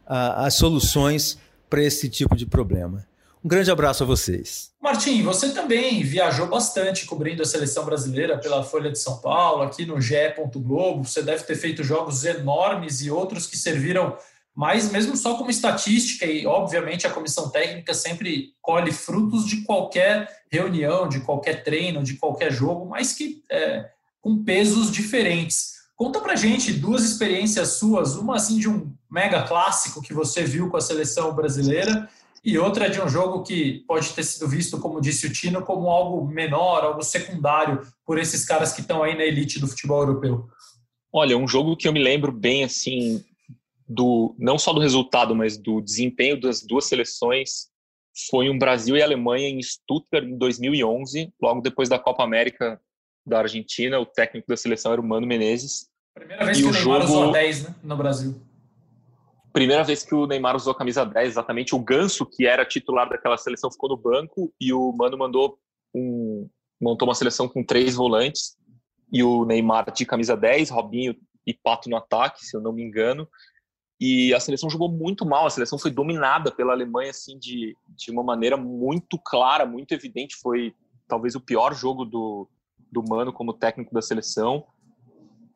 ah, 0.07 0.45
as 0.45 0.55
soluções 0.55 1.39
para 1.71 1.83
esse 1.83 2.09
tipo 2.09 2.37
de 2.37 2.45
problema. 2.45 3.07
Um 3.47 3.49
grande 3.49 3.71
abraço 3.71 4.03
a 4.03 4.07
vocês. 4.07 4.73
Martim, 4.83 5.23
você 5.23 5.51
também 5.51 6.03
viajou 6.03 6.49
bastante 6.49 7.07
cobrindo 7.07 7.43
a 7.43 7.47
seleção 7.47 7.85
brasileira 7.85 8.37
pela 8.37 8.65
Folha 8.65 8.91
de 8.91 8.99
São 8.99 9.19
Paulo, 9.19 9.63
aqui 9.63 9.87
no 9.87 10.01
GE. 10.01 10.17
Globo. 10.57 11.05
Você 11.05 11.23
deve 11.23 11.45
ter 11.45 11.55
feito 11.55 11.85
jogos 11.85 12.25
enormes 12.25 13.03
e 13.03 13.09
outros 13.09 13.47
que 13.47 13.57
serviram 13.57 14.17
mais, 14.53 14.91
mesmo 14.91 15.17
só 15.17 15.37
como 15.37 15.49
estatística, 15.49 16.27
e 16.27 16.45
obviamente 16.45 17.07
a 17.07 17.11
comissão 17.11 17.49
técnica 17.49 17.95
sempre 17.95 18.53
colhe 18.61 18.91
frutos 18.91 19.47
de 19.47 19.63
qualquer 19.63 20.29
reunião, 20.51 21.09
de 21.09 21.21
qualquer 21.21 21.63
treino, 21.63 22.03
de 22.03 22.15
qualquer 22.15 22.51
jogo, 22.51 22.85
mas 22.87 23.13
que 23.13 23.45
é, 23.49 23.89
com 24.21 24.43
pesos 24.43 24.91
diferentes. 24.91 25.77
Conta 25.95 26.19
pra 26.19 26.35
gente 26.35 26.73
duas 26.73 27.05
experiências 27.05 27.75
suas, 27.75 28.17
uma 28.17 28.35
assim 28.35 28.59
de 28.59 28.69
um 28.69 28.93
mega 29.09 29.45
clássico 29.45 30.03
que 30.03 30.13
você 30.13 30.43
viu 30.43 30.69
com 30.69 30.77
a 30.77 30.81
seleção 30.81 31.33
brasileira 31.33 32.09
e 32.45 32.59
outra 32.59 32.89
de 32.89 33.01
um 33.01 33.09
jogo 33.09 33.43
que 33.43 33.85
pode 33.87 34.13
ter 34.13 34.23
sido 34.23 34.49
visto, 34.49 34.79
como 34.79 35.01
disse 35.01 35.27
o 35.27 35.33
Tino, 35.33 35.63
como 35.63 35.89
algo 35.89 36.27
menor, 36.27 36.85
algo 36.85 37.03
secundário 37.03 37.81
por 38.05 38.19
esses 38.19 38.45
caras 38.45 38.73
que 38.73 38.81
estão 38.81 39.03
aí 39.03 39.17
na 39.17 39.25
elite 39.25 39.59
do 39.59 39.67
futebol 39.67 40.01
europeu. 40.01 40.47
Olha, 41.13 41.37
um 41.37 41.49
jogo 41.49 41.77
que 41.77 41.89
eu 41.89 41.93
me 41.93 42.03
lembro 42.03 42.31
bem, 42.31 42.63
assim, 42.65 43.25
do 43.89 44.35
não 44.39 44.59
só 44.59 44.73
do 44.73 44.81
resultado, 44.81 45.35
mas 45.35 45.57
do 45.57 45.81
desempenho 45.81 46.41
das 46.41 46.63
duas 46.63 46.87
seleções 46.87 47.69
foi 48.31 48.49
um 48.49 48.59
Brasil 48.59 48.97
e 48.97 49.03
Alemanha 49.03 49.49
em 49.49 49.63
Stuttgart 49.63 50.25
em 50.25 50.37
2011, 50.39 51.33
logo 51.41 51.61
depois 51.61 51.89
da 51.89 51.99
Copa 51.99 52.23
América 52.23 52.81
da 53.27 53.41
Argentina. 53.41 53.99
O 53.99 54.07
técnico 54.07 54.49
da 54.49 54.57
seleção 54.57 54.93
era 54.93 55.01
o 55.01 55.05
Mano 55.05 55.27
Menezes. 55.27 55.89
Primeira 56.15 56.45
vez 56.45 56.59
e 56.59 56.63
que 56.63 56.69
o 56.69 56.73
Neymar 56.73 57.03
jogo... 57.03 57.13
usou 57.13 57.33
10 57.33 57.63
né, 57.63 57.75
no 57.83 57.97
Brasil 57.97 58.46
primeira 59.57 59.83
vez 59.83 60.03
que 60.03 60.15
o 60.15 60.27
Neymar 60.27 60.55
usou 60.55 60.75
a 60.75 60.77
camisa 60.77 61.03
10, 61.03 61.29
exatamente 61.29 61.75
o 61.75 61.79
Ganso, 61.79 62.27
que 62.27 62.47
era 62.47 62.63
titular 62.63 63.09
daquela 63.09 63.39
seleção, 63.39 63.73
ficou 63.73 63.89
no 63.89 63.97
banco 63.97 64.53
e 64.61 64.71
o 64.71 64.93
Mano 64.93 65.17
mandou 65.17 65.59
um, 65.95 66.47
montou 66.79 67.09
uma 67.09 67.15
seleção 67.15 67.49
com 67.49 67.65
três 67.65 67.95
volantes 67.95 68.55
e 69.11 69.23
o 69.23 69.47
Neymar 69.47 69.91
de 69.91 70.05
camisa 70.05 70.37
10, 70.37 70.69
Robinho 70.69 71.17
e 71.47 71.55
Pato 71.55 71.89
no 71.89 71.97
ataque, 71.97 72.45
se 72.45 72.55
eu 72.55 72.61
não 72.61 72.71
me 72.71 72.83
engano. 72.83 73.27
E 73.99 74.35
a 74.35 74.41
seleção 74.41 74.69
jogou 74.69 74.91
muito 74.91 75.25
mal, 75.25 75.47
a 75.47 75.51
seleção 75.51 75.79
foi 75.79 75.91
dominada 75.91 76.53
pela 76.53 76.75
Alemanha 76.75 77.09
assim 77.09 77.39
de, 77.39 77.75
de 77.89 78.11
uma 78.11 78.23
maneira 78.23 78.59
muito 78.59 79.19
clara, 79.19 79.65
muito 79.65 79.93
evidente, 79.93 80.37
foi 80.37 80.75
talvez 81.09 81.35
o 81.35 81.41
pior 81.41 81.75
jogo 81.75 82.05
do, 82.05 82.47
do 82.93 83.03
Mano 83.03 83.33
como 83.33 83.55
técnico 83.55 83.95
da 83.95 84.03
seleção. 84.03 84.67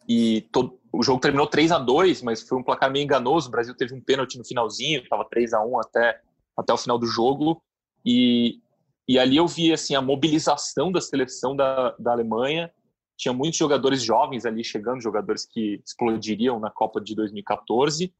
E 0.08 0.48
todo, 0.50 0.79
o 0.92 1.02
jogo 1.02 1.20
terminou 1.20 1.46
3 1.46 1.72
a 1.72 1.78
2 1.78 2.22
mas 2.22 2.42
foi 2.42 2.58
um 2.58 2.62
placar 2.62 2.90
meio 2.90 3.04
enganoso. 3.04 3.48
O 3.48 3.50
Brasil 3.50 3.74
teve 3.76 3.94
um 3.94 4.00
pênalti 4.00 4.36
no 4.36 4.44
finalzinho, 4.44 5.02
estava 5.02 5.24
3 5.24 5.52
a 5.54 5.64
1 5.64 5.80
até, 5.80 6.20
até 6.56 6.72
o 6.72 6.78
final 6.78 6.98
do 6.98 7.06
jogo. 7.06 7.62
E, 8.04 8.60
e 9.06 9.18
ali 9.18 9.36
eu 9.36 9.46
vi 9.46 9.72
assim, 9.72 9.94
a 9.94 10.02
mobilização 10.02 10.90
da 10.90 11.00
seleção 11.00 11.54
da, 11.54 11.94
da 11.98 12.12
Alemanha. 12.12 12.72
Tinha 13.16 13.32
muitos 13.32 13.58
jogadores 13.58 14.02
jovens 14.02 14.46
ali 14.46 14.64
chegando, 14.64 15.02
jogadores 15.02 15.46
que 15.46 15.80
explodiriam 15.84 16.58
na 16.58 16.70
Copa 16.70 17.00
de 17.00 17.14
2014. 17.14 18.12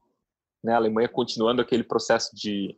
Né? 0.63 0.73
A 0.73 0.77
Alemanha 0.77 1.09
continuando 1.09 1.61
aquele 1.61 1.83
processo 1.83 2.33
de, 2.35 2.77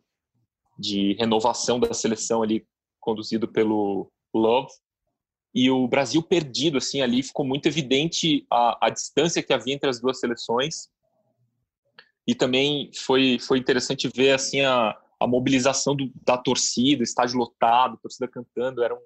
de 0.80 1.14
renovação 1.20 1.80
da 1.80 1.94
seleção 1.94 2.42
ali, 2.42 2.66
conduzido 3.00 3.48
pelo 3.48 4.10
Love 4.34 4.72
e 5.54 5.70
o 5.70 5.88
Brasil 5.88 6.22
perdido 6.24 6.78
assim 6.78 7.02
ali 7.02 7.22
ficou 7.22 7.46
muito 7.46 7.68
evidente 7.68 8.46
a, 8.50 8.88
a 8.88 8.89
distância 8.89 9.44
que 9.44 9.54
havia 9.54 9.74
entre 9.74 9.89
as 9.89 10.00
duas 10.00 10.20
seleções. 10.20 10.89
E 12.26 12.34
também 12.34 12.89
foi 12.94 13.38
foi 13.39 13.60
interessante 13.60 14.10
ver 14.13 14.32
assim 14.32 14.62
a, 14.62 14.98
a 15.20 15.28
mobilização 15.28 15.96
do, 15.96 16.12
da 16.26 16.38
torcida 16.38 17.04
estádio 17.04 17.38
lotado 17.38 18.00
torcida 18.02 18.28
cantando 18.28 18.84
era 18.84 18.96
um, 18.96 19.02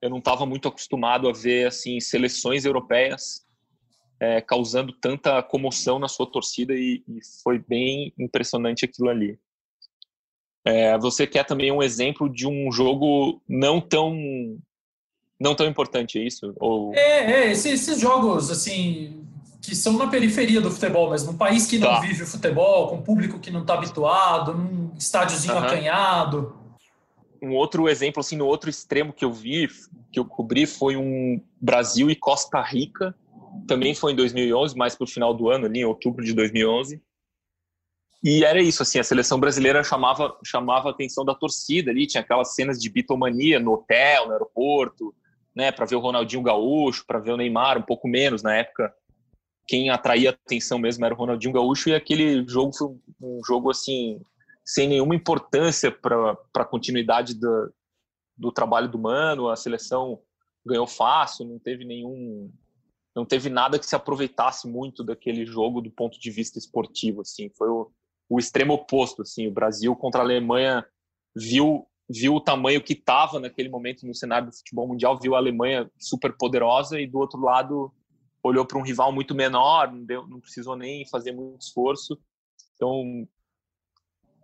eu 0.00 0.08
não 0.08 0.18
estava 0.18 0.46
muito 0.46 0.68
acostumado 0.68 1.28
a 1.28 1.32
ver 1.32 1.66
assim 1.66 2.00
seleções 2.00 2.64
europeias 2.64 3.44
é, 4.22 4.40
causando 4.40 4.92
tanta 4.92 5.42
comoção 5.42 5.98
na 5.98 6.06
sua 6.06 6.30
torcida 6.30 6.72
e, 6.74 7.02
e 7.08 7.18
foi 7.42 7.58
bem 7.58 8.14
impressionante 8.16 8.84
aquilo 8.84 9.08
ali. 9.08 9.36
É, 10.64 10.96
você 10.96 11.26
quer 11.26 11.44
também 11.44 11.72
um 11.72 11.82
exemplo 11.82 12.32
de 12.32 12.46
um 12.46 12.70
jogo 12.70 13.42
não 13.48 13.80
tão 13.80 14.16
não 15.42 15.54
tão 15.54 15.66
importante 15.66 16.18
é 16.18 16.22
isso? 16.22 16.54
Ou... 16.60 16.94
É, 16.94 17.32
é 17.32 17.52
esses, 17.52 17.66
esses, 17.66 18.00
jogos, 18.00 18.50
assim, 18.50 19.26
que 19.60 19.74
são 19.74 19.94
na 19.94 20.06
periferia 20.06 20.60
do 20.60 20.70
futebol, 20.70 21.10
mas 21.10 21.26
num 21.26 21.36
país 21.36 21.66
que 21.66 21.78
não 21.78 21.88
tá. 21.88 22.00
vive 22.00 22.22
o 22.22 22.26
futebol, 22.26 22.88
com 22.88 23.02
público 23.02 23.40
que 23.40 23.50
não 23.50 23.62
está 23.62 23.74
habituado, 23.74 24.54
num 24.54 24.92
estádiozinho 24.96 25.54
uhum. 25.54 25.64
acanhado. 25.64 26.56
Um 27.42 27.54
outro 27.54 27.88
exemplo, 27.88 28.20
assim, 28.20 28.36
no 28.36 28.46
outro 28.46 28.70
extremo 28.70 29.12
que 29.12 29.24
eu 29.24 29.32
vi, 29.32 29.68
que 30.12 30.20
eu 30.20 30.24
cobri, 30.24 30.64
foi 30.64 30.96
um 30.96 31.42
Brasil 31.60 32.08
e 32.08 32.14
Costa 32.14 32.62
Rica, 32.62 33.12
também 33.66 33.94
foi 33.94 34.12
em 34.12 34.16
2011, 34.16 34.76
mais 34.76 34.94
para 34.94 35.04
o 35.04 35.08
final 35.08 35.34
do 35.34 35.50
ano, 35.50 35.66
ali 35.66 35.80
em 35.80 35.84
outubro 35.84 36.24
de 36.24 36.32
2011. 36.32 37.02
E 38.22 38.44
era 38.44 38.62
isso, 38.62 38.82
assim, 38.82 39.00
a 39.00 39.04
seleção 39.04 39.40
brasileira 39.40 39.82
chamava, 39.82 40.38
chamava 40.46 40.88
a 40.88 40.92
atenção 40.92 41.24
da 41.24 41.34
torcida 41.34 41.90
ali, 41.90 42.06
tinha 42.06 42.20
aquelas 42.20 42.54
cenas 42.54 42.78
de 42.78 42.88
bitomania 42.88 43.58
no 43.58 43.72
hotel, 43.72 44.26
no 44.26 44.32
aeroporto, 44.32 45.12
né, 45.54 45.70
para 45.70 45.86
ver 45.86 45.96
o 45.96 46.00
Ronaldinho 46.00 46.42
Gaúcho, 46.42 47.04
para 47.06 47.18
ver 47.18 47.32
o 47.32 47.36
Neymar, 47.36 47.78
um 47.78 47.82
pouco 47.82 48.08
menos 48.08 48.42
na 48.42 48.54
época. 48.56 48.94
Quem 49.66 49.90
atraía 49.90 50.30
atenção 50.30 50.78
mesmo 50.78 51.04
era 51.04 51.14
o 51.14 51.16
Ronaldinho 51.16 51.52
Gaúcho 51.52 51.88
e 51.88 51.94
aquele 51.94 52.46
jogo 52.48 52.72
foi 52.72 52.88
um 53.20 53.40
jogo 53.44 53.70
assim 53.70 54.20
sem 54.64 54.88
nenhuma 54.88 55.14
importância 55.14 55.90
para 55.90 56.36
a 56.56 56.64
continuidade 56.64 57.34
do, 57.34 57.72
do 58.36 58.52
trabalho 58.52 58.88
do 58.88 58.98
Mano. 58.98 59.48
A 59.48 59.56
seleção 59.56 60.20
ganhou 60.64 60.86
fácil, 60.86 61.46
não 61.46 61.58
teve 61.58 61.84
nenhum 61.84 62.50
não 63.14 63.26
teve 63.26 63.50
nada 63.50 63.78
que 63.78 63.84
se 63.84 63.94
aproveitasse 63.94 64.66
muito 64.66 65.04
daquele 65.04 65.44
jogo 65.44 65.82
do 65.82 65.90
ponto 65.90 66.18
de 66.18 66.30
vista 66.30 66.58
esportivo 66.58 67.20
assim 67.20 67.50
foi 67.58 67.68
o, 67.68 67.92
o 68.26 68.38
extremo 68.38 68.72
oposto 68.72 69.20
assim 69.20 69.46
o 69.46 69.52
Brasil 69.52 69.94
contra 69.94 70.22
a 70.22 70.24
Alemanha 70.24 70.82
viu 71.36 71.86
viu 72.12 72.34
o 72.34 72.40
tamanho 72.40 72.82
que 72.82 72.92
estava 72.92 73.40
naquele 73.40 73.68
momento 73.68 74.06
no 74.06 74.14
cenário 74.14 74.48
do 74.48 74.56
futebol 74.56 74.86
mundial, 74.86 75.18
viu 75.18 75.34
a 75.34 75.38
Alemanha 75.38 75.90
super 75.98 76.36
poderosa 76.36 77.00
e 77.00 77.06
do 77.06 77.18
outro 77.18 77.40
lado 77.40 77.92
olhou 78.42 78.66
para 78.66 78.78
um 78.78 78.82
rival 78.82 79.12
muito 79.12 79.34
menor, 79.34 79.92
não, 79.92 80.04
deu, 80.04 80.26
não 80.26 80.40
precisou 80.40 80.76
nem 80.76 81.06
fazer 81.08 81.32
muito 81.32 81.62
esforço. 81.62 82.18
Então, 82.74 83.26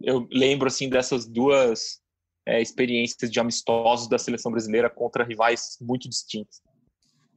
eu 0.02 0.26
lembro 0.30 0.68
assim 0.68 0.88
dessas 0.88 1.26
duas 1.26 2.00
é, 2.46 2.62
experiências 2.62 3.30
de 3.30 3.40
amistosos 3.40 4.08
da 4.08 4.18
seleção 4.18 4.52
brasileira 4.52 4.88
contra 4.88 5.24
rivais 5.24 5.76
muito 5.80 6.08
distintos. 6.08 6.60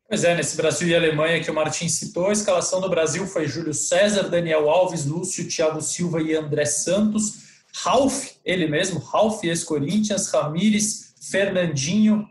Pois 0.07 0.23
é, 0.23 0.35
nesse 0.35 0.57
Brasil 0.57 0.89
e 0.89 0.95
Alemanha 0.95 1.41
que 1.41 1.49
o 1.49 1.53
Martin 1.53 1.87
citou, 1.87 2.27
a 2.27 2.33
escalação 2.33 2.81
do 2.81 2.89
Brasil 2.89 3.25
foi 3.25 3.47
Júlio 3.47 3.73
César, 3.73 4.29
Daniel 4.29 4.69
Alves, 4.69 5.05
Lúcio, 5.05 5.47
Thiago 5.47 5.81
Silva 5.81 6.21
e 6.21 6.35
André 6.35 6.65
Santos. 6.65 7.50
Ralf, 7.75 8.31
ele 8.43 8.67
mesmo, 8.67 8.99
Ralf 8.99 9.43
ex-Corinthians, 9.43 10.29
Ramires, 10.29 11.15
Fernandinho, 11.29 12.27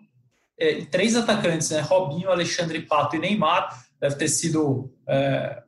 é, 0.58 0.84
três 0.84 1.16
atacantes, 1.16 1.70
né? 1.70 1.80
Robinho, 1.80 2.30
Alexandre 2.30 2.82
Pato 2.82 3.16
e 3.16 3.18
Neymar. 3.18 3.82
Deve 3.98 4.16
ter 4.16 4.28
sido 4.28 4.92
é, 5.08 5.62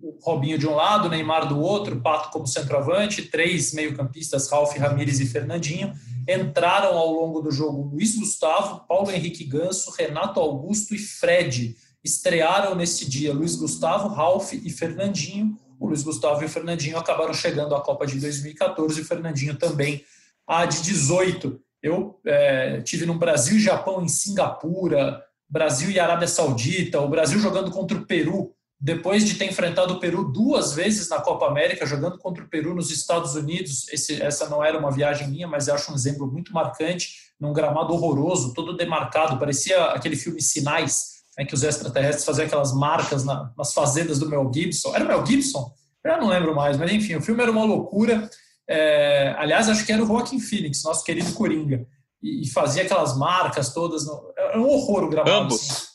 o 0.00 0.18
Robinho 0.22 0.58
de 0.58 0.66
um 0.66 0.74
lado, 0.74 1.08
Neymar 1.08 1.48
do 1.48 1.58
outro, 1.58 2.00
Pato 2.00 2.30
como 2.30 2.46
centroavante, 2.46 3.22
três 3.22 3.72
meio-campistas, 3.72 4.48
Ralf, 4.50 4.76
Ramires 4.76 5.18
e 5.20 5.26
Fernandinho. 5.26 5.92
Entraram 6.28 6.96
ao 6.96 7.12
longo 7.12 7.40
do 7.40 7.50
jogo 7.50 7.90
Luiz 7.92 8.16
Gustavo, 8.16 8.86
Paulo 8.86 9.10
Henrique 9.10 9.44
Ganso, 9.44 9.90
Renato 9.98 10.38
Augusto 10.38 10.94
e 10.94 10.98
Fred. 10.98 11.74
Estrearam 12.02 12.74
nesse 12.74 13.08
dia 13.08 13.32
Luiz 13.32 13.56
Gustavo, 13.56 14.08
Ralph 14.08 14.52
e 14.52 14.70
Fernandinho. 14.70 15.58
O 15.78 15.86
Luiz 15.86 16.02
Gustavo 16.02 16.42
e 16.42 16.46
o 16.46 16.48
Fernandinho 16.48 16.98
acabaram 16.98 17.32
chegando 17.32 17.74
à 17.74 17.80
Copa 17.80 18.06
de 18.06 18.18
2014 18.20 18.98
e 18.98 19.02
o 19.02 19.06
Fernandinho 19.06 19.56
também 19.56 20.04
a 20.46 20.66
de 20.66 20.82
18. 20.82 21.60
Eu 21.82 22.20
é, 22.26 22.80
tive 22.82 23.06
no 23.06 23.14
Brasil 23.14 23.56
e 23.56 23.60
Japão 23.60 24.02
em 24.02 24.08
Singapura, 24.08 25.22
Brasil 25.48 25.90
e 25.90 25.98
Arábia 25.98 26.28
Saudita, 26.28 27.00
o 27.00 27.08
Brasil 27.08 27.38
jogando 27.38 27.70
contra 27.70 27.96
o 27.96 28.04
Peru 28.04 28.54
depois 28.80 29.26
de 29.26 29.34
ter 29.34 29.44
enfrentado 29.44 29.94
o 29.94 30.00
Peru 30.00 30.24
duas 30.32 30.72
vezes 30.72 31.10
na 31.10 31.20
Copa 31.20 31.46
América, 31.46 31.84
jogando 31.84 32.16
contra 32.16 32.42
o 32.42 32.48
Peru 32.48 32.74
nos 32.74 32.90
Estados 32.90 33.34
Unidos, 33.34 33.86
esse, 33.90 34.22
essa 34.22 34.48
não 34.48 34.64
era 34.64 34.78
uma 34.78 34.90
viagem 34.90 35.28
minha, 35.28 35.46
mas 35.46 35.68
acho 35.68 35.92
um 35.92 35.94
exemplo 35.94 36.26
muito 36.26 36.54
marcante, 36.54 37.30
num 37.38 37.52
gramado 37.52 37.92
horroroso, 37.92 38.54
todo 38.54 38.76
demarcado, 38.76 39.38
parecia 39.38 39.84
aquele 39.86 40.16
filme 40.16 40.40
Sinais, 40.40 41.19
né, 41.38 41.44
que 41.44 41.54
os 41.54 41.62
extraterrestres 41.62 42.24
faziam 42.24 42.46
aquelas 42.46 42.72
marcas 42.74 43.24
na, 43.24 43.52
nas 43.56 43.72
fazendas 43.72 44.18
do 44.18 44.28
Mel 44.28 44.50
Gibson. 44.52 44.94
Era 44.94 45.04
o 45.04 45.08
Mel 45.08 45.26
Gibson? 45.26 45.72
Eu 46.04 46.18
não 46.18 46.28
lembro 46.28 46.54
mais, 46.54 46.76
mas 46.76 46.90
enfim, 46.92 47.16
o 47.16 47.22
filme 47.22 47.42
era 47.42 47.50
uma 47.50 47.64
loucura. 47.64 48.28
É, 48.68 49.34
aliás, 49.38 49.68
acho 49.68 49.84
que 49.84 49.92
era 49.92 50.02
o 50.02 50.06
Joaquim 50.06 50.40
Phoenix, 50.40 50.82
nosso 50.82 51.04
querido 51.04 51.32
Coringa, 51.34 51.86
e, 52.22 52.42
e 52.42 52.48
fazia 52.50 52.82
aquelas 52.82 53.16
marcas 53.16 53.74
todas. 53.74 54.06
No, 54.06 54.32
era 54.36 54.58
um 54.58 54.68
horror 54.68 55.04
o 55.04 55.08
gramado. 55.08 55.30
Ambos. 55.30 55.70
Assim. 55.70 55.90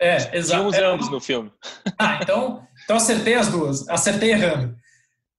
É, 0.00 0.38
exato. 0.38 0.70
Tinha 0.70 0.86
uns 0.86 0.92
ambos 0.92 1.10
no 1.10 1.20
filme. 1.20 1.52
Ah, 1.98 2.20
então, 2.22 2.66
então 2.84 2.96
acertei 2.96 3.34
as 3.34 3.48
duas. 3.48 3.86
Acertei 3.88 4.30
errando. 4.30 4.74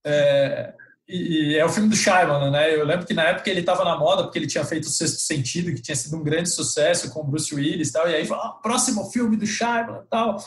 É, 0.05 0.73
e, 1.11 1.57
é 1.57 1.65
o 1.65 1.69
filme 1.69 1.89
do 1.89 1.95
Shyamalan, 1.95 2.51
né? 2.51 2.73
Eu 2.73 2.85
lembro 2.85 3.05
que 3.05 3.13
na 3.13 3.23
época 3.23 3.49
ele 3.49 3.59
estava 3.59 3.83
na 3.83 3.97
moda 3.97 4.23
porque 4.23 4.39
ele 4.39 4.47
tinha 4.47 4.63
feito 4.63 4.85
o 4.85 4.89
Sexto 4.89 5.19
Sentido, 5.19 5.73
que 5.73 5.81
tinha 5.81 5.95
sido 5.95 6.15
um 6.15 6.23
grande 6.23 6.49
sucesso 6.49 7.09
com 7.11 7.23
Bruce 7.23 7.53
Willis 7.53 7.89
e 7.89 7.93
tal. 7.93 8.09
E 8.09 8.15
aí 8.15 8.27
ah, 8.31 8.55
próximo 8.63 9.09
filme 9.11 9.35
do 9.35 9.45
Shyamalan 9.45 10.03
tal. 10.09 10.37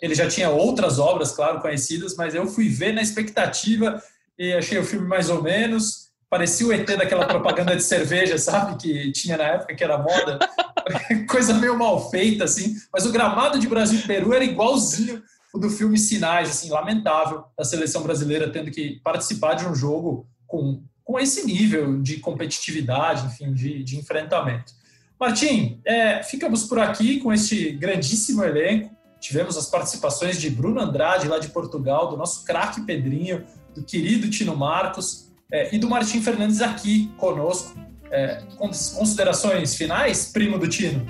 Ele 0.00 0.14
já 0.14 0.28
tinha 0.28 0.50
outras 0.50 0.98
obras, 0.98 1.32
claro, 1.32 1.60
conhecidas, 1.60 2.16
mas 2.16 2.34
eu 2.34 2.46
fui 2.46 2.68
ver 2.68 2.92
na 2.92 3.02
expectativa 3.02 4.02
e 4.38 4.52
achei 4.52 4.78
o 4.78 4.84
filme 4.84 5.06
mais 5.06 5.30
ou 5.30 5.42
menos. 5.42 6.08
Parecia 6.28 6.66
o 6.66 6.72
ET 6.72 6.86
daquela 6.86 7.26
propaganda 7.26 7.76
de 7.76 7.82
cerveja, 7.82 8.36
sabe? 8.38 8.76
Que 8.76 9.12
tinha 9.12 9.36
na 9.36 9.44
época, 9.44 9.74
que 9.74 9.84
era 9.84 9.98
moda. 9.98 10.38
Coisa 11.28 11.54
meio 11.54 11.78
mal 11.78 12.10
feita, 12.10 12.44
assim. 12.44 12.74
Mas 12.92 13.06
o 13.06 13.12
gramado 13.12 13.58
de 13.58 13.68
Brasil 13.68 13.98
e 13.98 14.02
Peru 14.02 14.32
era 14.32 14.44
igualzinho 14.44 15.22
o 15.54 15.58
do 15.58 15.70
filme 15.70 15.96
Sinais, 15.96 16.50
assim, 16.50 16.68
lamentável, 16.68 17.44
da 17.56 17.64
seleção 17.64 18.02
brasileira 18.02 18.50
tendo 18.50 18.72
que 18.72 19.00
participar 19.04 19.54
de 19.54 19.64
um 19.64 19.72
jogo 19.72 20.26
com, 20.48 20.82
com 21.04 21.16
esse 21.16 21.46
nível 21.46 22.02
de 22.02 22.16
competitividade, 22.16 23.24
enfim, 23.26 23.54
de, 23.54 23.84
de 23.84 23.96
enfrentamento. 23.96 24.72
Martim, 25.18 25.80
é, 25.84 26.24
ficamos 26.24 26.64
por 26.64 26.80
aqui 26.80 27.20
com 27.20 27.32
este 27.32 27.70
grandíssimo 27.70 28.42
elenco. 28.42 28.90
Tivemos 29.20 29.56
as 29.56 29.66
participações 29.66 30.40
de 30.40 30.50
Bruno 30.50 30.80
Andrade, 30.80 31.28
lá 31.28 31.38
de 31.38 31.48
Portugal, 31.48 32.10
do 32.10 32.16
nosso 32.16 32.44
craque 32.44 32.80
Pedrinho, 32.80 33.44
do 33.76 33.84
querido 33.84 34.28
Tino 34.28 34.56
Marcos, 34.56 35.32
é, 35.52 35.72
e 35.72 35.78
do 35.78 35.88
Martim 35.88 36.20
Fernandes 36.20 36.60
aqui 36.60 37.12
conosco. 37.16 37.78
É, 38.10 38.42
considerações 38.58 39.76
finais, 39.76 40.32
primo 40.32 40.58
do 40.58 40.68
Tino? 40.68 41.06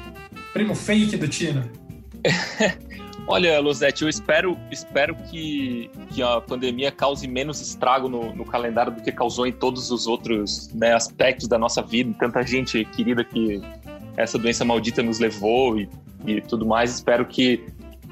Primo 0.52 0.74
fake 0.74 1.16
do 1.16 1.28
Tino? 1.28 1.68
Olha, 3.26 3.58
Luzete, 3.58 4.02
eu 4.02 4.08
espero, 4.08 4.58
espero 4.70 5.14
que, 5.14 5.90
que 6.10 6.22
a 6.22 6.42
pandemia 6.42 6.92
cause 6.92 7.26
menos 7.26 7.58
estrago 7.60 8.06
no, 8.06 8.34
no 8.34 8.44
calendário 8.44 8.92
do 8.92 9.02
que 9.02 9.10
causou 9.10 9.46
em 9.46 9.52
todos 9.52 9.90
os 9.90 10.06
outros 10.06 10.68
né, 10.74 10.92
aspectos 10.92 11.48
da 11.48 11.58
nossa 11.58 11.80
vida. 11.80 12.14
Tanta 12.18 12.42
gente 12.42 12.84
querida 12.84 13.24
que 13.24 13.62
essa 14.16 14.38
doença 14.38 14.62
maldita 14.62 15.02
nos 15.02 15.18
levou 15.18 15.80
e, 15.80 15.88
e 16.26 16.40
tudo 16.42 16.66
mais. 16.66 16.92
Espero 16.92 17.24
que, 17.24 17.64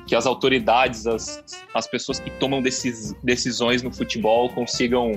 que 0.07 0.17
as 0.17 0.25
autoridades, 0.25 1.07
as, 1.07 1.45
as 1.75 1.87
pessoas 1.87 2.19
que 2.19 2.31
tomam 2.31 2.63
decis, 2.63 3.15
decisões 3.23 3.83
no 3.83 3.93
futebol 3.93 4.49
consigam 4.49 5.13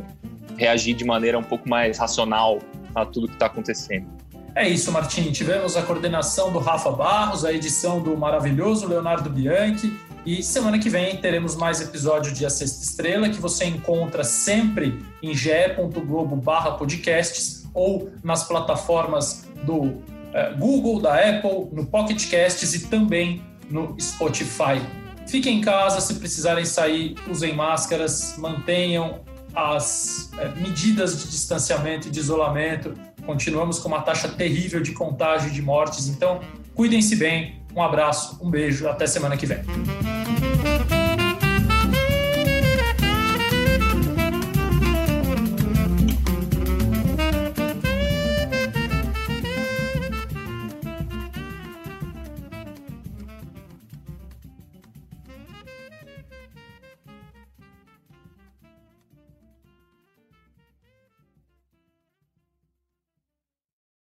reagir 0.57 0.93
de 0.93 1.05
maneira 1.05 1.39
um 1.39 1.43
pouco 1.43 1.69
mais 1.69 1.97
racional 1.97 2.59
a 2.93 3.05
tudo 3.05 3.27
que 3.27 3.33
está 3.33 3.45
acontecendo. 3.45 4.14
É 4.55 4.69
isso, 4.69 4.89
Martim. 4.89 5.31
Tivemos 5.33 5.75
a 5.75 5.81
coordenação 5.81 6.49
do 6.49 6.59
Rafa 6.59 6.89
Barros, 6.89 7.43
a 7.43 7.51
edição 7.51 8.01
do 8.01 8.15
maravilhoso 8.15 8.87
Leonardo 8.87 9.29
Bianchi. 9.29 9.99
E 10.25 10.41
semana 10.41 10.79
que 10.79 10.89
vem 10.89 11.17
teremos 11.17 11.57
mais 11.57 11.81
episódio 11.81 12.33
de 12.33 12.45
A 12.45 12.49
Sexta 12.49 12.81
Estrela, 12.81 13.27
que 13.27 13.39
você 13.39 13.65
encontra 13.65 14.23
sempre 14.23 15.05
em 15.21 15.35
ge.globo 15.35 16.41
podcasts 16.79 17.67
ou 17.73 18.09
nas 18.23 18.47
plataformas 18.47 19.45
do 19.63 20.01
eh, 20.33 20.53
Google, 20.57 21.01
da 21.01 21.15
Apple, 21.15 21.67
no 21.73 21.85
Pocket 21.85 22.31
Casts 22.31 22.73
e 22.73 22.87
também 22.87 23.43
no 23.69 23.93
Spotify. 23.99 24.81
Fiquem 25.27 25.59
em 25.59 25.61
casa, 25.61 25.99
se 25.99 26.15
precisarem 26.15 26.63
sair, 26.63 27.15
usem 27.29 27.53
máscaras, 27.53 28.35
mantenham 28.37 29.19
as 29.55 30.29
é, 30.37 30.47
medidas 30.59 31.23
de 31.23 31.29
distanciamento 31.29 32.07
e 32.07 32.11
de 32.11 32.19
isolamento. 32.19 32.93
Continuamos 33.25 33.79
com 33.79 33.87
uma 33.87 34.01
taxa 34.01 34.27
terrível 34.27 34.81
de 34.81 34.91
contágio 34.91 35.49
e 35.49 35.51
de 35.51 35.61
mortes. 35.61 36.07
Então, 36.07 36.41
cuidem-se 36.73 37.15
bem. 37.15 37.61
Um 37.75 37.81
abraço, 37.81 38.39
um 38.41 38.49
beijo, 38.49 38.87
até 38.87 39.05
semana 39.05 39.35
que 39.35 39.45
vem. 39.45 39.59